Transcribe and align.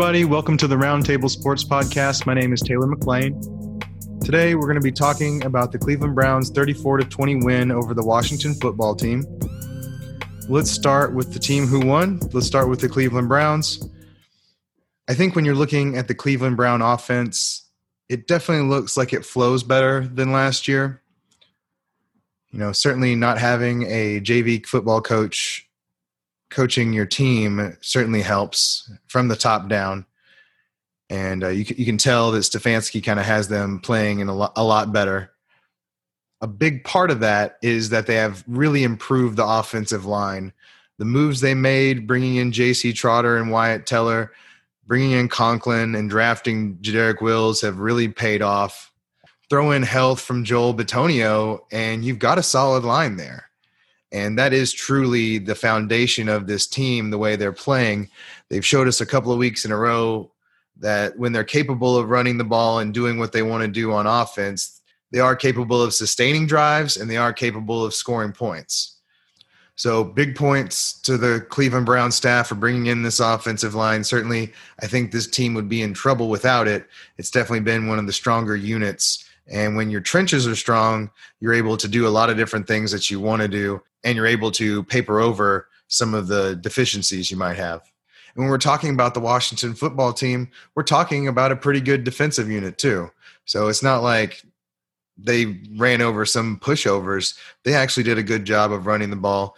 Everybody. 0.00 0.24
Welcome 0.24 0.56
to 0.56 0.66
the 0.66 0.76
Roundtable 0.76 1.28
Sports 1.28 1.62
Podcast. 1.62 2.24
My 2.24 2.32
name 2.32 2.54
is 2.54 2.62
Taylor 2.62 2.86
McLean. 2.86 3.38
Today, 4.24 4.54
we're 4.54 4.62
going 4.62 4.76
to 4.76 4.80
be 4.80 4.90
talking 4.90 5.44
about 5.44 5.72
the 5.72 5.78
Cleveland 5.78 6.14
Browns 6.14 6.48
34 6.48 6.96
to 6.96 7.04
20 7.04 7.44
win 7.44 7.70
over 7.70 7.92
the 7.92 8.02
Washington 8.02 8.54
football 8.54 8.94
team. 8.94 9.26
Let's 10.48 10.70
start 10.70 11.14
with 11.14 11.34
the 11.34 11.38
team 11.38 11.66
who 11.66 11.80
won. 11.80 12.18
Let's 12.32 12.46
start 12.46 12.70
with 12.70 12.80
the 12.80 12.88
Cleveland 12.88 13.28
Browns. 13.28 13.86
I 15.06 15.12
think 15.12 15.36
when 15.36 15.44
you're 15.44 15.54
looking 15.54 15.98
at 15.98 16.08
the 16.08 16.14
Cleveland 16.14 16.56
Brown 16.56 16.80
offense, 16.80 17.68
it 18.08 18.26
definitely 18.26 18.70
looks 18.70 18.96
like 18.96 19.12
it 19.12 19.26
flows 19.26 19.62
better 19.62 20.06
than 20.06 20.32
last 20.32 20.66
year. 20.66 21.02
You 22.52 22.58
know, 22.58 22.72
certainly 22.72 23.16
not 23.16 23.36
having 23.36 23.82
a 23.82 24.22
JV 24.22 24.64
football 24.64 25.02
coach 25.02 25.69
coaching 26.50 26.92
your 26.92 27.06
team 27.06 27.76
certainly 27.80 28.22
helps 28.22 28.90
from 29.06 29.28
the 29.28 29.36
top 29.36 29.68
down. 29.68 30.04
And 31.08 31.42
uh, 31.42 31.48
you, 31.48 31.64
you 31.76 31.84
can 31.84 31.98
tell 31.98 32.30
that 32.32 32.40
Stefanski 32.40 33.02
kind 33.02 33.18
of 33.18 33.26
has 33.26 33.48
them 33.48 33.80
playing 33.80 34.20
in 34.20 34.28
a, 34.28 34.34
lo- 34.34 34.52
a 34.54 34.62
lot 34.62 34.92
better. 34.92 35.32
A 36.40 36.46
big 36.46 36.84
part 36.84 37.10
of 37.10 37.20
that 37.20 37.58
is 37.62 37.90
that 37.90 38.06
they 38.06 38.14
have 38.14 38.44
really 38.46 38.84
improved 38.84 39.36
the 39.36 39.46
offensive 39.46 40.06
line. 40.06 40.52
The 40.98 41.04
moves 41.04 41.40
they 41.40 41.54
made, 41.54 42.06
bringing 42.06 42.36
in 42.36 42.52
J.C. 42.52 42.92
Tretter 42.92 43.40
and 43.40 43.50
Wyatt 43.50 43.86
Teller, 43.86 44.32
bringing 44.86 45.12
in 45.12 45.28
Conklin 45.28 45.94
and 45.94 46.08
drafting 46.08 46.76
Jedrick 46.78 47.20
Wills 47.20 47.60
have 47.60 47.78
really 47.78 48.08
paid 48.08 48.42
off. 48.42 48.92
Throw 49.48 49.72
in 49.72 49.82
health 49.82 50.20
from 50.20 50.44
Joel 50.44 50.74
Bitonio, 50.74 51.60
and 51.72 52.04
you've 52.04 52.20
got 52.20 52.38
a 52.38 52.42
solid 52.42 52.84
line 52.84 53.16
there. 53.16 53.49
And 54.12 54.38
that 54.38 54.52
is 54.52 54.72
truly 54.72 55.38
the 55.38 55.54
foundation 55.54 56.28
of 56.28 56.46
this 56.46 56.66
team, 56.66 57.10
the 57.10 57.18
way 57.18 57.36
they're 57.36 57.52
playing. 57.52 58.08
They've 58.48 58.66
showed 58.66 58.88
us 58.88 59.00
a 59.00 59.06
couple 59.06 59.30
of 59.32 59.38
weeks 59.38 59.64
in 59.64 59.70
a 59.70 59.76
row 59.76 60.30
that 60.78 61.16
when 61.18 61.32
they're 61.32 61.44
capable 61.44 61.96
of 61.96 62.10
running 62.10 62.38
the 62.38 62.44
ball 62.44 62.80
and 62.80 62.92
doing 62.92 63.18
what 63.18 63.32
they 63.32 63.42
want 63.42 63.62
to 63.62 63.68
do 63.68 63.92
on 63.92 64.06
offense, 64.06 64.80
they 65.12 65.20
are 65.20 65.36
capable 65.36 65.82
of 65.82 65.94
sustaining 65.94 66.46
drives 66.46 66.96
and 66.96 67.08
they 67.08 67.16
are 67.16 67.32
capable 67.32 67.84
of 67.84 67.94
scoring 67.94 68.32
points. 68.32 68.96
So, 69.76 70.04
big 70.04 70.36
points 70.36 71.00
to 71.02 71.16
the 71.16 71.46
Cleveland 71.48 71.86
Brown 71.86 72.12
staff 72.12 72.48
for 72.48 72.54
bringing 72.54 72.86
in 72.86 73.02
this 73.02 73.18
offensive 73.18 73.74
line. 73.74 74.04
Certainly, 74.04 74.52
I 74.80 74.86
think 74.86 75.10
this 75.10 75.26
team 75.26 75.54
would 75.54 75.70
be 75.70 75.80
in 75.80 75.94
trouble 75.94 76.28
without 76.28 76.68
it. 76.68 76.86
It's 77.16 77.30
definitely 77.30 77.60
been 77.60 77.88
one 77.88 77.98
of 77.98 78.06
the 78.06 78.12
stronger 78.12 78.54
units. 78.56 79.24
And 79.46 79.76
when 79.76 79.90
your 79.90 80.02
trenches 80.02 80.46
are 80.46 80.54
strong, 80.54 81.10
you're 81.40 81.54
able 81.54 81.78
to 81.78 81.88
do 81.88 82.06
a 82.06 82.10
lot 82.10 82.28
of 82.28 82.36
different 82.36 82.66
things 82.66 82.92
that 82.92 83.10
you 83.10 83.20
want 83.20 83.40
to 83.40 83.48
do 83.48 83.82
and 84.04 84.16
you're 84.16 84.26
able 84.26 84.50
to 84.52 84.82
paper 84.84 85.20
over 85.20 85.68
some 85.88 86.14
of 86.14 86.28
the 86.28 86.56
deficiencies 86.56 87.30
you 87.30 87.36
might 87.36 87.56
have. 87.56 87.82
And 88.34 88.44
when 88.44 88.50
we're 88.50 88.58
talking 88.58 88.90
about 88.90 89.14
the 89.14 89.20
Washington 89.20 89.74
football 89.74 90.12
team, 90.12 90.50
we're 90.74 90.82
talking 90.82 91.28
about 91.28 91.52
a 91.52 91.56
pretty 91.56 91.80
good 91.80 92.04
defensive 92.04 92.50
unit 92.50 92.78
too. 92.78 93.10
So 93.44 93.68
it's 93.68 93.82
not 93.82 94.02
like 94.02 94.42
they 95.18 95.60
ran 95.76 96.00
over 96.00 96.24
some 96.24 96.58
pushovers. 96.60 97.36
They 97.64 97.74
actually 97.74 98.04
did 98.04 98.18
a 98.18 98.22
good 98.22 98.44
job 98.44 98.72
of 98.72 98.86
running 98.86 99.10
the 99.10 99.16
ball. 99.16 99.56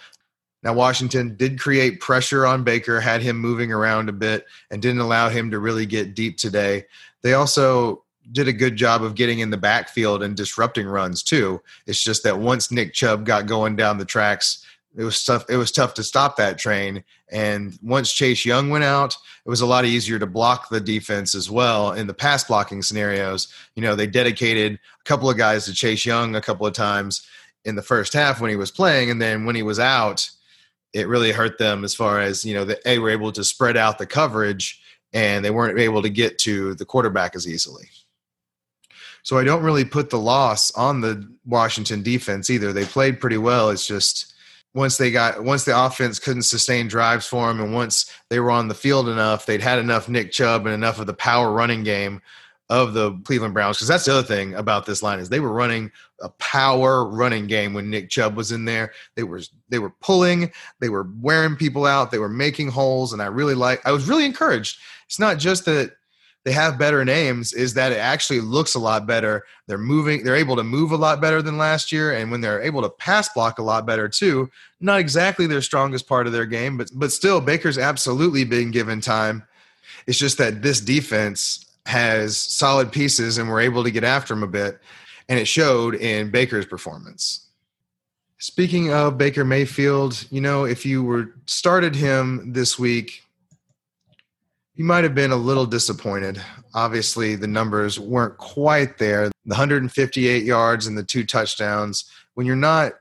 Now, 0.62 0.72
Washington 0.72 1.36
did 1.36 1.58
create 1.58 2.00
pressure 2.00 2.46
on 2.46 2.62
Baker, 2.62 3.00
had 3.00 3.20
him 3.20 3.36
moving 3.36 3.72
around 3.72 4.08
a 4.08 4.12
bit, 4.12 4.46
and 4.70 4.80
didn't 4.80 5.00
allow 5.00 5.28
him 5.28 5.50
to 5.50 5.58
really 5.58 5.86
get 5.86 6.14
deep 6.14 6.36
today. 6.36 6.84
They 7.22 7.34
also 7.34 8.01
did 8.30 8.48
a 8.48 8.52
good 8.52 8.76
job 8.76 9.02
of 9.02 9.14
getting 9.14 9.40
in 9.40 9.50
the 9.50 9.56
backfield 9.56 10.22
and 10.22 10.36
disrupting 10.36 10.86
runs 10.86 11.22
too. 11.22 11.60
It's 11.86 12.02
just 12.02 12.22
that 12.22 12.38
once 12.38 12.70
Nick 12.70 12.92
Chubb 12.92 13.26
got 13.26 13.46
going 13.46 13.74
down 13.74 13.98
the 13.98 14.04
tracks, 14.04 14.64
it 14.94 15.04
was 15.04 15.24
tough. 15.24 15.44
It 15.48 15.56
was 15.56 15.72
tough 15.72 15.94
to 15.94 16.02
stop 16.02 16.36
that 16.36 16.58
train. 16.58 17.02
And 17.30 17.78
once 17.82 18.12
Chase 18.12 18.44
Young 18.44 18.68
went 18.68 18.84
out, 18.84 19.16
it 19.44 19.48
was 19.48 19.62
a 19.62 19.66
lot 19.66 19.86
easier 19.86 20.18
to 20.18 20.26
block 20.26 20.68
the 20.68 20.80
defense 20.80 21.34
as 21.34 21.50
well 21.50 21.92
in 21.92 22.06
the 22.06 22.14
pass 22.14 22.44
blocking 22.44 22.82
scenarios. 22.82 23.48
You 23.74 23.82
know, 23.82 23.96
they 23.96 24.06
dedicated 24.06 24.74
a 24.74 25.04
couple 25.04 25.30
of 25.30 25.38
guys 25.38 25.64
to 25.64 25.72
Chase 25.72 26.04
Young 26.04 26.36
a 26.36 26.42
couple 26.42 26.66
of 26.66 26.74
times 26.74 27.26
in 27.64 27.74
the 27.74 27.82
first 27.82 28.12
half 28.12 28.40
when 28.40 28.50
he 28.50 28.56
was 28.56 28.70
playing, 28.70 29.10
and 29.10 29.22
then 29.22 29.46
when 29.46 29.56
he 29.56 29.62
was 29.62 29.78
out, 29.78 30.28
it 30.92 31.08
really 31.08 31.32
hurt 31.32 31.58
them 31.58 31.84
as 31.84 31.94
far 31.94 32.20
as 32.20 32.44
you 32.44 32.54
know. 32.54 32.64
They 32.64 32.98
were 32.98 33.10
able 33.10 33.32
to 33.32 33.44
spread 33.44 33.76
out 33.76 33.98
the 33.98 34.06
coverage, 34.06 34.80
and 35.12 35.44
they 35.44 35.50
weren't 35.50 35.78
able 35.78 36.02
to 36.02 36.10
get 36.10 36.38
to 36.40 36.74
the 36.74 36.84
quarterback 36.84 37.34
as 37.34 37.48
easily. 37.48 37.88
So 39.22 39.38
I 39.38 39.44
don't 39.44 39.62
really 39.62 39.84
put 39.84 40.10
the 40.10 40.18
loss 40.18 40.70
on 40.72 41.00
the 41.00 41.28
Washington 41.46 42.02
defense 42.02 42.50
either. 42.50 42.72
They 42.72 42.84
played 42.84 43.20
pretty 43.20 43.38
well. 43.38 43.70
It's 43.70 43.86
just 43.86 44.34
once 44.74 44.96
they 44.96 45.10
got 45.10 45.44
once 45.44 45.64
the 45.64 45.78
offense 45.78 46.18
couldn't 46.18 46.42
sustain 46.42 46.88
drives 46.88 47.26
for 47.26 47.46
them, 47.46 47.60
and 47.60 47.74
once 47.74 48.10
they 48.30 48.40
were 48.40 48.50
on 48.50 48.68
the 48.68 48.74
field 48.74 49.08
enough, 49.08 49.46
they'd 49.46 49.60
had 49.60 49.78
enough 49.78 50.08
Nick 50.08 50.32
Chubb 50.32 50.66
and 50.66 50.74
enough 50.74 50.98
of 50.98 51.06
the 51.06 51.14
power 51.14 51.52
running 51.52 51.82
game 51.82 52.20
of 52.68 52.94
the 52.94 53.12
Cleveland 53.24 53.52
Browns. 53.52 53.76
Because 53.76 53.88
that's 53.88 54.06
the 54.06 54.12
other 54.12 54.26
thing 54.26 54.54
about 54.54 54.86
this 54.86 55.02
line 55.02 55.18
is 55.18 55.28
they 55.28 55.40
were 55.40 55.52
running 55.52 55.92
a 56.22 56.30
power 56.30 57.04
running 57.04 57.46
game 57.46 57.74
when 57.74 57.90
Nick 57.90 58.08
Chubb 58.08 58.34
was 58.34 58.50
in 58.50 58.64
there. 58.64 58.92
They 59.14 59.24
were 59.24 59.42
they 59.68 59.78
were 59.78 59.90
pulling, 60.00 60.50
they 60.80 60.88
were 60.88 61.08
wearing 61.20 61.56
people 61.56 61.84
out, 61.84 62.10
they 62.10 62.18
were 62.18 62.28
making 62.28 62.70
holes, 62.70 63.12
and 63.12 63.20
I 63.20 63.26
really 63.26 63.54
like. 63.54 63.84
I 63.84 63.92
was 63.92 64.08
really 64.08 64.24
encouraged. 64.24 64.78
It's 65.06 65.18
not 65.18 65.38
just 65.38 65.66
that 65.66 65.92
they 66.44 66.52
have 66.52 66.78
better 66.78 67.04
names 67.04 67.52
is 67.52 67.74
that 67.74 67.92
it 67.92 67.98
actually 67.98 68.40
looks 68.40 68.74
a 68.74 68.80
lot 68.80 69.06
better. 69.06 69.44
They're 69.66 69.78
moving, 69.78 70.24
they're 70.24 70.36
able 70.36 70.56
to 70.56 70.64
move 70.64 70.90
a 70.90 70.96
lot 70.96 71.20
better 71.20 71.40
than 71.40 71.56
last 71.56 71.92
year. 71.92 72.12
And 72.12 72.30
when 72.30 72.40
they're 72.40 72.60
able 72.60 72.82
to 72.82 72.90
pass 72.90 73.28
block 73.28 73.58
a 73.58 73.62
lot 73.62 73.86
better 73.86 74.08
too, 74.08 74.50
not 74.80 74.98
exactly 74.98 75.46
their 75.46 75.62
strongest 75.62 76.08
part 76.08 76.26
of 76.26 76.32
their 76.32 76.46
game, 76.46 76.76
but 76.76 76.90
but 76.94 77.12
still 77.12 77.40
Baker's 77.40 77.78
absolutely 77.78 78.44
been 78.44 78.72
given 78.72 79.00
time. 79.00 79.44
It's 80.06 80.18
just 80.18 80.38
that 80.38 80.62
this 80.62 80.80
defense 80.80 81.64
has 81.86 82.36
solid 82.36 82.90
pieces 82.90 83.38
and 83.38 83.48
we're 83.48 83.60
able 83.60 83.84
to 83.84 83.90
get 83.90 84.04
after 84.04 84.34
him 84.34 84.42
a 84.42 84.48
bit. 84.48 84.80
And 85.28 85.38
it 85.38 85.46
showed 85.46 85.94
in 85.94 86.30
Baker's 86.30 86.66
performance. 86.66 87.46
Speaking 88.38 88.92
of 88.92 89.16
Baker 89.16 89.44
Mayfield, 89.44 90.26
you 90.30 90.40
know, 90.40 90.64
if 90.64 90.84
you 90.84 91.04
were 91.04 91.32
started 91.46 91.94
him 91.94 92.52
this 92.52 92.76
week, 92.76 93.22
you 94.74 94.84
might 94.84 95.04
have 95.04 95.14
been 95.14 95.32
a 95.32 95.36
little 95.36 95.66
disappointed. 95.66 96.40
Obviously, 96.74 97.36
the 97.36 97.46
numbers 97.46 98.00
weren't 98.00 98.38
quite 98.38 98.98
there. 98.98 99.28
The 99.44 99.54
158 99.54 100.44
yards 100.44 100.86
and 100.86 100.96
the 100.96 101.02
two 101.02 101.24
touchdowns. 101.24 102.10
When 102.34 102.46
you're 102.46 102.56
not 102.56 102.92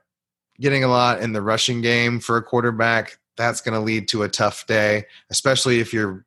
getting 0.59 0.83
a 0.83 0.89
lot 0.89 1.21
in 1.21 1.31
the 1.33 1.41
rushing 1.41 1.81
game 1.81 2.19
for 2.19 2.37
a 2.37 2.43
quarterback, 2.43 3.17
that's 3.37 3.61
going 3.61 3.73
to 3.73 3.79
lead 3.79 4.07
to 4.09 4.23
a 4.23 4.29
tough 4.29 4.67
day, 4.67 5.05
especially 5.29 5.79
if 5.79 5.93
you're 5.93 6.25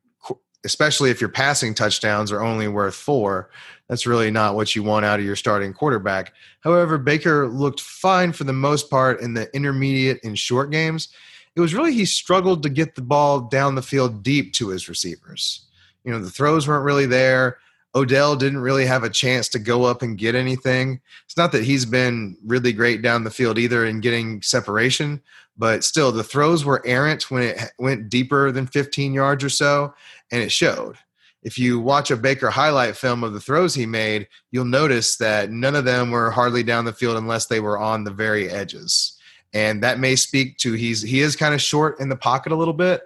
especially 0.65 1.11
if 1.11 1.21
your 1.21 1.29
passing 1.29 1.75
touchdowns 1.75 2.31
are 2.31 2.41
only 2.41 2.67
worth 2.67 2.95
4. 2.95 3.51
That's 3.87 4.07
really 4.07 4.31
not 4.31 4.55
what 4.55 4.75
you 4.75 4.81
want 4.81 5.05
out 5.05 5.19
of 5.19 5.25
your 5.25 5.35
starting 5.35 5.73
quarterback. 5.73 6.33
However, 6.61 6.97
Baker 6.97 7.47
looked 7.47 7.79
fine 7.79 8.31
for 8.31 8.45
the 8.45 8.53
most 8.53 8.89
part 8.89 9.21
in 9.21 9.35
the 9.35 9.47
intermediate 9.55 10.23
and 10.23 10.37
short 10.37 10.71
games 10.71 11.09
it 11.55 11.61
was 11.61 11.73
really 11.73 11.93
he 11.93 12.05
struggled 12.05 12.63
to 12.63 12.69
get 12.69 12.95
the 12.95 13.01
ball 13.01 13.41
down 13.41 13.75
the 13.75 13.81
field 13.81 14.23
deep 14.23 14.53
to 14.53 14.69
his 14.69 14.89
receivers. 14.89 15.65
You 16.03 16.11
know, 16.11 16.19
the 16.19 16.29
throws 16.29 16.67
weren't 16.67 16.85
really 16.85 17.05
there. 17.05 17.57
Odell 17.95 18.35
didn't 18.35 18.59
really 18.59 18.85
have 18.85 19.05
a 19.05 19.09
chance 19.09 19.47
to 19.49 19.59
go 19.59 19.83
up 19.83 20.01
and 20.01 20.17
get 20.17 20.35
anything. 20.35 20.99
It's 21.23 21.37
not 21.37 21.53
that 21.53 21.63
he's 21.63 21.85
been 21.85 22.37
really 22.45 22.73
great 22.73 23.01
down 23.01 23.23
the 23.23 23.31
field 23.31 23.57
either 23.57 23.85
in 23.85 24.01
getting 24.01 24.41
separation, 24.41 25.21
but 25.57 25.85
still 25.85 26.11
the 26.11 26.23
throws 26.23 26.65
were 26.65 26.85
errant 26.85 27.31
when 27.31 27.43
it 27.43 27.71
went 27.79 28.09
deeper 28.09 28.51
than 28.51 28.67
15 28.67 29.13
yards 29.13 29.45
or 29.45 29.49
so, 29.49 29.93
and 30.29 30.43
it 30.43 30.51
showed. 30.51 30.97
If 31.41 31.57
you 31.57 31.79
watch 31.79 32.11
a 32.11 32.17
Baker 32.17 32.49
highlight 32.49 32.97
film 32.97 33.23
of 33.23 33.31
the 33.31 33.39
throws 33.39 33.73
he 33.73 33.85
made, 33.85 34.27
you'll 34.51 34.65
notice 34.65 35.15
that 35.17 35.51
none 35.51 35.75
of 35.75 35.85
them 35.85 36.11
were 36.11 36.31
hardly 36.31 36.63
down 36.63 36.83
the 36.83 36.91
field 36.91 37.15
unless 37.15 37.45
they 37.45 37.61
were 37.61 37.79
on 37.79 38.03
the 38.03 38.11
very 38.11 38.49
edges 38.49 39.14
and 39.55 39.81
that 39.81 39.97
may 39.97 40.15
speak 40.15 40.57
to 40.57 40.73
he's 40.73 41.01
he 41.01 41.21
is 41.21 41.35
kind 41.35 41.55
of 41.55 41.61
short 41.61 41.99
in 41.99 42.09
the 42.09 42.15
pocket 42.15 42.51
a 42.51 42.55
little 42.55 42.73
bit 42.73 43.01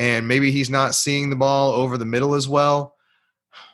and 0.00 0.26
maybe 0.26 0.50
he's 0.50 0.70
not 0.70 0.94
seeing 0.94 1.28
the 1.28 1.36
ball 1.36 1.72
over 1.72 1.98
the 1.98 2.06
middle 2.06 2.34
as 2.34 2.48
well. 2.48 2.96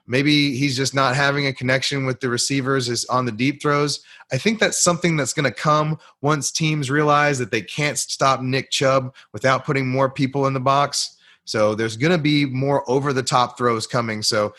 Maybe 0.08 0.56
he's 0.56 0.76
just 0.76 0.92
not 0.92 1.14
having 1.14 1.46
a 1.46 1.52
connection 1.52 2.04
with 2.04 2.18
the 2.18 2.28
receivers 2.28 2.88
is 2.88 3.04
on 3.04 3.26
the 3.26 3.32
deep 3.32 3.62
throws. 3.62 4.00
I 4.32 4.38
think 4.38 4.58
that's 4.58 4.82
something 4.82 5.16
that's 5.16 5.32
going 5.32 5.44
to 5.44 5.52
come 5.52 6.00
once 6.22 6.50
teams 6.50 6.90
realize 6.90 7.38
that 7.38 7.52
they 7.52 7.62
can't 7.62 7.96
stop 7.96 8.40
nick 8.40 8.70
chubb 8.70 9.14
without 9.32 9.64
putting 9.64 9.86
more 9.86 10.10
people 10.10 10.48
in 10.48 10.52
the 10.52 10.58
box. 10.58 11.16
So 11.44 11.76
there's 11.76 11.96
going 11.96 12.10
to 12.10 12.18
be 12.18 12.44
more 12.44 12.88
over 12.90 13.12
the 13.12 13.22
top 13.22 13.56
throws 13.56 13.86
coming. 13.86 14.20
So 14.20 14.52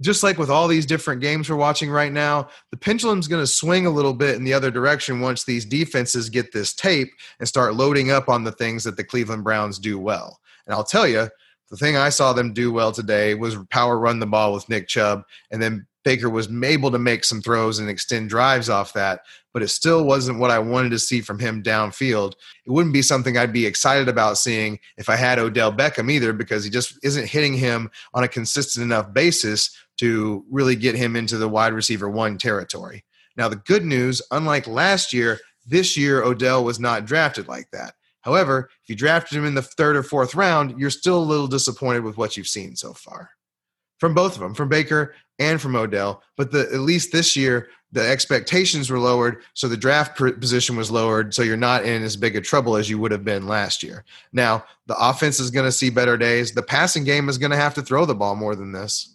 just 0.00 0.22
like 0.22 0.38
with 0.38 0.50
all 0.50 0.68
these 0.68 0.86
different 0.86 1.20
games 1.20 1.48
we're 1.48 1.56
watching 1.56 1.90
right 1.90 2.12
now, 2.12 2.48
the 2.70 2.76
pendulum's 2.76 3.28
going 3.28 3.42
to 3.42 3.46
swing 3.46 3.86
a 3.86 3.90
little 3.90 4.14
bit 4.14 4.34
in 4.34 4.44
the 4.44 4.52
other 4.52 4.70
direction 4.70 5.20
once 5.20 5.44
these 5.44 5.64
defenses 5.64 6.28
get 6.28 6.52
this 6.52 6.74
tape 6.74 7.12
and 7.38 7.48
start 7.48 7.74
loading 7.74 8.10
up 8.10 8.28
on 8.28 8.44
the 8.44 8.52
things 8.52 8.84
that 8.84 8.96
the 8.96 9.04
Cleveland 9.04 9.44
Browns 9.44 9.78
do 9.78 9.98
well. 9.98 10.40
And 10.66 10.74
I'll 10.74 10.84
tell 10.84 11.06
you, 11.06 11.28
the 11.70 11.76
thing 11.76 11.96
I 11.96 12.08
saw 12.08 12.32
them 12.32 12.52
do 12.52 12.72
well 12.72 12.92
today 12.92 13.34
was 13.34 13.56
power 13.70 13.98
run 13.98 14.18
the 14.18 14.26
ball 14.26 14.52
with 14.52 14.68
Nick 14.68 14.88
Chubb 14.88 15.22
and 15.50 15.62
then 15.62 15.86
Baker 16.04 16.28
was 16.28 16.48
able 16.62 16.90
to 16.90 16.98
make 16.98 17.24
some 17.24 17.40
throws 17.40 17.78
and 17.78 17.88
extend 17.88 18.28
drives 18.28 18.68
off 18.68 18.92
that, 18.92 19.22
but 19.52 19.62
it 19.62 19.68
still 19.68 20.04
wasn't 20.04 20.38
what 20.38 20.50
I 20.50 20.58
wanted 20.58 20.90
to 20.90 20.98
see 20.98 21.20
from 21.20 21.38
him 21.38 21.62
downfield. 21.62 22.34
It 22.66 22.70
wouldn't 22.70 22.92
be 22.92 23.02
something 23.02 23.36
I'd 23.36 23.52
be 23.52 23.66
excited 23.66 24.08
about 24.08 24.38
seeing 24.38 24.78
if 24.98 25.08
I 25.08 25.16
had 25.16 25.38
Odell 25.38 25.72
Beckham 25.72 26.10
either, 26.10 26.32
because 26.32 26.62
he 26.62 26.70
just 26.70 26.98
isn't 27.02 27.28
hitting 27.28 27.54
him 27.54 27.90
on 28.12 28.22
a 28.22 28.28
consistent 28.28 28.84
enough 28.84 29.12
basis 29.12 29.76
to 29.96 30.44
really 30.50 30.76
get 30.76 30.94
him 30.94 31.16
into 31.16 31.38
the 31.38 31.48
wide 31.48 31.72
receiver 31.72 32.10
one 32.10 32.36
territory. 32.36 33.04
Now, 33.36 33.48
the 33.48 33.56
good 33.56 33.84
news, 33.84 34.20
unlike 34.30 34.66
last 34.66 35.12
year, 35.12 35.40
this 35.66 35.96
year 35.96 36.22
Odell 36.22 36.64
was 36.64 36.78
not 36.78 37.06
drafted 37.06 37.48
like 37.48 37.70
that. 37.72 37.94
However, 38.20 38.70
if 38.82 38.88
you 38.88 38.96
drafted 38.96 39.38
him 39.38 39.44
in 39.44 39.54
the 39.54 39.62
third 39.62 39.96
or 39.96 40.02
fourth 40.02 40.34
round, 40.34 40.78
you're 40.78 40.90
still 40.90 41.18
a 41.18 41.24
little 41.24 41.46
disappointed 41.46 42.04
with 42.04 42.16
what 42.16 42.36
you've 42.36 42.48
seen 42.48 42.76
so 42.76 42.92
far 42.92 43.30
from 43.98 44.14
both 44.14 44.34
of 44.34 44.40
them, 44.40 44.54
from 44.54 44.68
Baker 44.68 45.14
and 45.38 45.60
from 45.60 45.76
Odell. 45.76 46.22
But 46.36 46.52
the, 46.52 46.60
at 46.72 46.80
least 46.80 47.12
this 47.12 47.36
year, 47.36 47.68
the 47.92 48.06
expectations 48.06 48.90
were 48.90 48.98
lowered, 48.98 49.42
so 49.54 49.68
the 49.68 49.76
draft 49.76 50.16
position 50.16 50.76
was 50.76 50.90
lowered, 50.90 51.32
so 51.32 51.42
you're 51.42 51.56
not 51.56 51.84
in 51.84 52.02
as 52.02 52.16
big 52.16 52.34
a 52.34 52.40
trouble 52.40 52.76
as 52.76 52.90
you 52.90 52.98
would 52.98 53.12
have 53.12 53.24
been 53.24 53.46
last 53.46 53.84
year. 53.84 54.04
Now, 54.32 54.64
the 54.86 54.96
offense 54.98 55.38
is 55.38 55.52
going 55.52 55.66
to 55.66 55.72
see 55.72 55.90
better 55.90 56.16
days. 56.16 56.52
The 56.52 56.62
passing 56.62 57.04
game 57.04 57.28
is 57.28 57.38
going 57.38 57.52
to 57.52 57.56
have 57.56 57.74
to 57.74 57.82
throw 57.82 58.04
the 58.04 58.14
ball 58.14 58.34
more 58.34 58.56
than 58.56 58.72
this. 58.72 59.14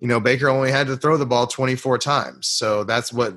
You 0.00 0.08
know, 0.08 0.18
Baker 0.18 0.48
only 0.48 0.72
had 0.72 0.88
to 0.88 0.96
throw 0.96 1.16
the 1.16 1.24
ball 1.24 1.46
24 1.46 1.98
times, 1.98 2.48
so 2.48 2.82
that's 2.82 3.12
what 3.12 3.34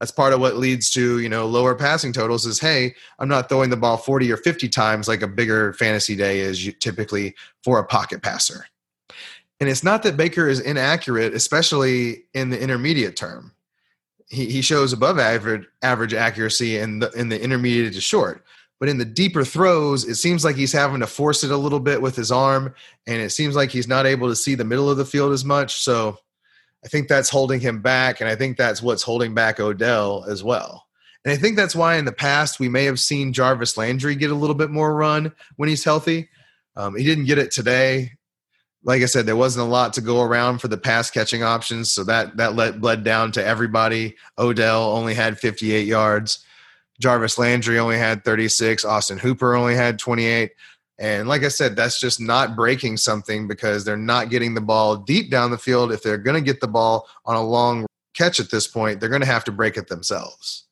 that's 0.00 0.12
part 0.12 0.32
of 0.32 0.40
what 0.40 0.56
leads 0.56 0.90
to 0.90 1.20
you 1.20 1.28
know 1.28 1.46
lower 1.46 1.74
passing 1.74 2.12
totals 2.12 2.46
is 2.46 2.58
hey 2.58 2.94
i'm 3.18 3.28
not 3.28 3.48
throwing 3.48 3.70
the 3.70 3.76
ball 3.76 3.96
40 3.96 4.32
or 4.32 4.38
50 4.38 4.68
times 4.68 5.06
like 5.06 5.22
a 5.22 5.28
bigger 5.28 5.74
fantasy 5.74 6.16
day 6.16 6.40
is 6.40 6.72
typically 6.80 7.34
for 7.62 7.78
a 7.78 7.84
pocket 7.84 8.22
passer 8.22 8.64
and 9.60 9.68
it's 9.68 9.84
not 9.84 10.02
that 10.02 10.16
baker 10.16 10.48
is 10.48 10.60
inaccurate 10.60 11.34
especially 11.34 12.24
in 12.34 12.50
the 12.50 12.60
intermediate 12.60 13.16
term 13.16 13.52
he, 14.28 14.46
he 14.46 14.62
shows 14.62 14.92
above 14.92 15.18
average 15.18 15.66
average 15.82 16.14
accuracy 16.14 16.78
in 16.78 16.98
the 16.98 17.10
in 17.12 17.28
the 17.28 17.42
intermediate 17.42 17.92
to 17.92 18.00
short 18.00 18.44
but 18.78 18.88
in 18.88 18.98
the 18.98 19.04
deeper 19.04 19.44
throws 19.44 20.04
it 20.04 20.16
seems 20.16 20.44
like 20.44 20.56
he's 20.56 20.72
having 20.72 21.00
to 21.00 21.06
force 21.06 21.44
it 21.44 21.50
a 21.50 21.56
little 21.56 21.80
bit 21.80 22.00
with 22.00 22.16
his 22.16 22.32
arm 22.32 22.74
and 23.06 23.20
it 23.20 23.30
seems 23.30 23.54
like 23.56 23.70
he's 23.70 23.88
not 23.88 24.06
able 24.06 24.28
to 24.28 24.36
see 24.36 24.54
the 24.54 24.64
middle 24.64 24.90
of 24.90 24.96
the 24.96 25.04
field 25.04 25.32
as 25.32 25.44
much 25.44 25.76
so 25.76 26.18
I 26.84 26.88
think 26.88 27.08
that's 27.08 27.28
holding 27.28 27.60
him 27.60 27.82
back, 27.82 28.20
and 28.20 28.28
I 28.28 28.36
think 28.36 28.56
that's 28.56 28.82
what's 28.82 29.02
holding 29.02 29.34
back 29.34 29.60
Odell 29.60 30.24
as 30.28 30.42
well. 30.42 30.86
And 31.24 31.32
I 31.32 31.36
think 31.36 31.56
that's 31.56 31.76
why 31.76 31.96
in 31.96 32.06
the 32.06 32.12
past 32.12 32.58
we 32.58 32.68
may 32.68 32.84
have 32.84 32.98
seen 32.98 33.32
Jarvis 33.32 33.76
Landry 33.76 34.14
get 34.14 34.30
a 34.30 34.34
little 34.34 34.54
bit 34.54 34.70
more 34.70 34.94
run 34.94 35.32
when 35.56 35.68
he's 35.68 35.84
healthy. 35.84 36.30
Um, 36.76 36.96
he 36.96 37.04
didn't 37.04 37.26
get 37.26 37.36
it 37.36 37.50
today. 37.50 38.12
Like 38.82 39.02
I 39.02 39.06
said, 39.06 39.26
there 39.26 39.36
wasn't 39.36 39.66
a 39.66 39.70
lot 39.70 39.92
to 39.94 40.00
go 40.00 40.22
around 40.22 40.58
for 40.58 40.68
the 40.68 40.78
pass 40.78 41.10
catching 41.10 41.42
options, 41.42 41.90
so 41.90 42.02
that 42.04 42.36
that 42.38 42.54
let, 42.54 42.80
bled 42.80 43.04
down 43.04 43.32
to 43.32 43.44
everybody. 43.44 44.16
Odell 44.38 44.92
only 44.92 45.14
had 45.14 45.38
58 45.38 45.86
yards. 45.86 46.44
Jarvis 47.00 47.38
Landry 47.38 47.78
only 47.78 47.98
had 47.98 48.24
36. 48.24 48.84
Austin 48.84 49.18
Hooper 49.18 49.54
only 49.54 49.74
had 49.74 49.98
28. 49.98 50.52
And 50.98 51.28
like 51.28 51.44
I 51.44 51.48
said, 51.48 51.76
that's 51.76 51.98
just 51.98 52.20
not 52.20 52.54
breaking 52.54 52.98
something 52.98 53.48
because 53.48 53.84
they're 53.84 53.96
not 53.96 54.28
getting 54.28 54.52
the 54.52 54.60
ball 54.60 54.96
deep 54.96 55.30
down 55.30 55.50
the 55.50 55.56
field. 55.56 55.92
If 55.92 56.02
they're 56.02 56.18
going 56.18 56.36
to 56.36 56.46
get 56.46 56.60
the 56.60 56.68
ball 56.68 57.08
on 57.24 57.36
a 57.36 57.42
long 57.42 57.86
catch 58.14 58.38
at 58.38 58.50
this 58.50 58.66
point, 58.66 59.00
they're 59.00 59.08
going 59.08 59.22
to 59.22 59.26
have 59.26 59.44
to 59.44 59.52
break 59.52 59.78
it 59.78 59.88
themselves. 59.88 60.66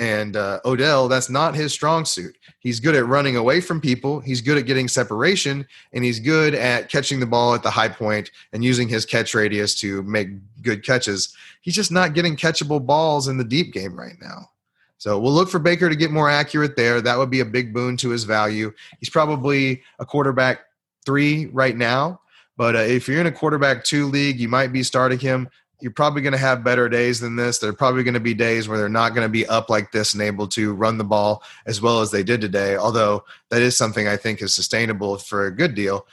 And 0.00 0.34
uh, 0.34 0.60
Odell, 0.64 1.08
that's 1.08 1.28
not 1.28 1.54
his 1.54 1.74
strong 1.74 2.06
suit. 2.06 2.34
He's 2.60 2.80
good 2.80 2.94
at 2.94 3.06
running 3.06 3.36
away 3.36 3.60
from 3.60 3.82
people. 3.82 4.18
He's 4.18 4.40
good 4.40 4.56
at 4.56 4.64
getting 4.64 4.88
separation, 4.88 5.66
and 5.92 6.02
he's 6.02 6.18
good 6.18 6.54
at 6.54 6.88
catching 6.88 7.20
the 7.20 7.26
ball 7.26 7.54
at 7.54 7.62
the 7.62 7.70
high 7.70 7.90
point 7.90 8.30
and 8.54 8.64
using 8.64 8.88
his 8.88 9.04
catch 9.04 9.34
radius 9.34 9.74
to 9.80 10.02
make 10.04 10.30
good 10.62 10.82
catches. 10.82 11.36
He's 11.60 11.74
just 11.74 11.92
not 11.92 12.14
getting 12.14 12.34
catchable 12.34 12.84
balls 12.84 13.28
in 13.28 13.36
the 13.36 13.44
deep 13.44 13.74
game 13.74 13.94
right 13.94 14.16
now. 14.22 14.50
So 14.96 15.18
we'll 15.18 15.34
look 15.34 15.50
for 15.50 15.58
Baker 15.58 15.90
to 15.90 15.96
get 15.96 16.10
more 16.10 16.30
accurate 16.30 16.76
there. 16.76 17.02
That 17.02 17.18
would 17.18 17.30
be 17.30 17.40
a 17.40 17.44
big 17.44 17.74
boon 17.74 17.98
to 17.98 18.08
his 18.08 18.24
value. 18.24 18.72
He's 19.00 19.10
probably 19.10 19.82
a 19.98 20.06
quarterback 20.06 20.60
three 21.04 21.46
right 21.46 21.76
now, 21.76 22.20
but 22.56 22.74
uh, 22.74 22.80
if 22.80 23.06
you're 23.06 23.20
in 23.20 23.26
a 23.26 23.32
quarterback 23.32 23.84
two 23.84 24.06
league, 24.06 24.40
you 24.40 24.48
might 24.48 24.72
be 24.72 24.82
starting 24.82 25.18
him. 25.18 25.48
You're 25.82 25.92
probably 25.92 26.22
going 26.22 26.32
to 26.32 26.38
have 26.38 26.64
better 26.64 26.88
days 26.88 27.20
than 27.20 27.36
this. 27.36 27.58
There 27.58 27.70
are 27.70 27.74
probably 27.74 28.02
going 28.02 28.14
to 28.14 28.20
be 28.20 28.34
days 28.34 28.68
where 28.68 28.78
they're 28.78 28.88
not 28.88 29.14
going 29.14 29.24
to 29.24 29.32
be 29.32 29.46
up 29.46 29.70
like 29.70 29.92
this 29.92 30.14
and 30.14 30.22
able 30.22 30.46
to 30.48 30.74
run 30.74 30.98
the 30.98 31.04
ball 31.04 31.42
as 31.66 31.80
well 31.80 32.00
as 32.00 32.10
they 32.10 32.22
did 32.22 32.40
today. 32.40 32.76
Although 32.76 33.24
that 33.50 33.62
is 33.62 33.76
something 33.76 34.06
I 34.06 34.16
think 34.16 34.42
is 34.42 34.54
sustainable 34.54 35.18
for 35.18 35.46
a 35.46 35.54
good 35.54 35.74
deal. 35.74 36.06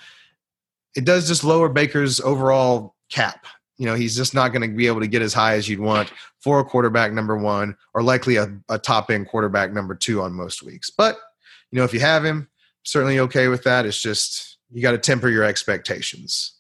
It 0.96 1.06
does 1.06 1.28
just 1.28 1.44
lower 1.44 1.70
Baker's 1.70 2.20
overall 2.20 2.96
cap 3.10 3.46
you 3.78 3.86
know 3.86 3.96
he's 3.96 4.16
just 4.16 4.34
not 4.34 4.50
going 4.50 4.70
to 4.70 4.76
be 4.76 4.88
able 4.88 5.00
to 5.00 5.08
get 5.08 5.22
as 5.22 5.34
high 5.34 5.56
as 5.56 5.70
you'd 5.70 5.80
want 5.80 6.12
for 6.40 6.60
a 6.60 6.66
quarterback 6.66 7.14
number 7.14 7.38
one 7.38 7.76
or 7.94 8.04
likely 8.04 8.36
a, 8.36 8.52
a 8.70 8.78
top 8.78 9.10
end 9.10 9.28
quarterback 9.28 9.72
number 9.72 9.96
two 9.96 10.22
on 10.22 10.34
most 10.34 10.64
weeks 10.64 10.90
but 10.90 11.18
you 11.72 11.78
know 11.78 11.86
if 11.86 11.94
you 11.94 12.00
have 12.00 12.26
him 12.26 12.50
certainly 12.84 13.20
okay 13.20 13.48
with 13.48 13.64
that 13.64 13.86
it's 13.86 14.02
just 14.02 14.58
you 14.72 14.82
got 14.82 14.92
to 14.92 14.98
temper 14.98 15.30
your 15.30 15.44
expectations 15.44 16.57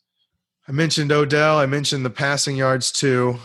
i 0.68 0.72
mentioned 0.72 1.12
odell. 1.12 1.60
I 1.60 1.66
mentioned 1.66 2.06
the 2.06 2.10
passing 2.10 2.56
yards 2.56 2.92
too. 2.92 3.38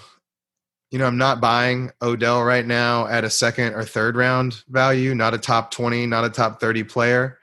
You 0.91 0.99
know 0.99 1.07
i'm 1.07 1.19
not 1.19 1.41
buying 1.41 1.91
odell 2.03 2.43
right 2.43 2.67
now 2.67 3.07
at 3.07 3.25
a 3.25 3.31
second 3.31 3.75
or 3.75 3.85
third 3.85 4.15
round 4.15 4.63
value 4.69 5.15
not 5.15 5.33
a 5.33 5.39
top 5.39 5.71
20 5.71 6.07
not 6.07 6.25
a 6.25 6.31
top 6.31 6.61
30 6.61 6.85
player. 6.85 7.39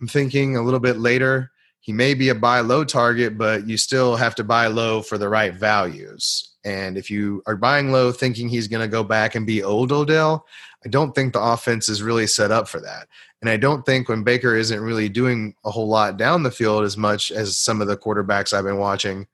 I'm 0.00 0.08
thinking 0.08 0.56
a 0.56 0.62
little 0.62 0.80
bit 0.80 0.98
later 0.98 1.50
he 1.80 1.92
may 1.92 2.14
be 2.14 2.28
a 2.28 2.34
buy 2.34 2.60
low 2.60 2.84
target, 2.84 3.38
but 3.38 3.66
you 3.66 3.76
still 3.76 4.14
have 4.16 4.34
to 4.36 4.44
buy 4.44 4.66
low 4.66 5.00
for 5.02 5.16
the 5.16 5.28
right 5.28 5.54
values. 5.54 6.56
And 6.62 6.98
if 6.98 7.10
you 7.10 7.42
are 7.46 7.56
buying 7.56 7.90
low 7.90 8.12
thinking 8.12 8.48
he's 8.48 8.68
going 8.68 8.82
to 8.82 8.88
go 8.88 9.02
back 9.02 9.34
and 9.34 9.46
be 9.46 9.62
old 9.62 9.90
Odell, 9.90 10.46
I 10.84 10.88
don't 10.88 11.14
think 11.14 11.32
the 11.32 11.42
offense 11.42 11.88
is 11.88 12.02
really 12.02 12.26
set 12.26 12.50
up 12.50 12.68
for 12.68 12.80
that. 12.80 13.08
And 13.40 13.50
I 13.50 13.56
don't 13.56 13.84
think 13.84 14.08
when 14.08 14.22
Baker 14.22 14.56
isn't 14.56 14.80
really 14.80 15.08
doing 15.08 15.54
a 15.64 15.70
whole 15.70 15.88
lot 15.88 16.16
down 16.16 16.42
the 16.42 16.50
field 16.50 16.84
as 16.84 16.96
much 16.96 17.30
as 17.30 17.58
some 17.58 17.80
of 17.80 17.88
the 17.88 17.96
quarterbacks 17.96 18.52
I've 18.52 18.64
been 18.64 18.78
watching, 18.78 19.26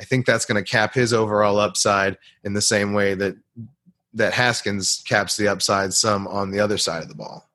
I 0.00 0.04
think 0.04 0.26
that's 0.26 0.44
going 0.44 0.62
to 0.62 0.70
cap 0.70 0.94
his 0.94 1.12
overall 1.12 1.58
upside 1.58 2.18
in 2.44 2.54
the 2.54 2.62
same 2.62 2.92
way 2.92 3.14
that 3.14 3.36
that 4.14 4.32
Haskins 4.32 5.02
caps 5.06 5.36
the 5.36 5.48
upside 5.48 5.92
some 5.92 6.26
on 6.28 6.50
the 6.50 6.60
other 6.60 6.78
side 6.78 7.02
of 7.02 7.08
the 7.08 7.14
ball. 7.14 7.48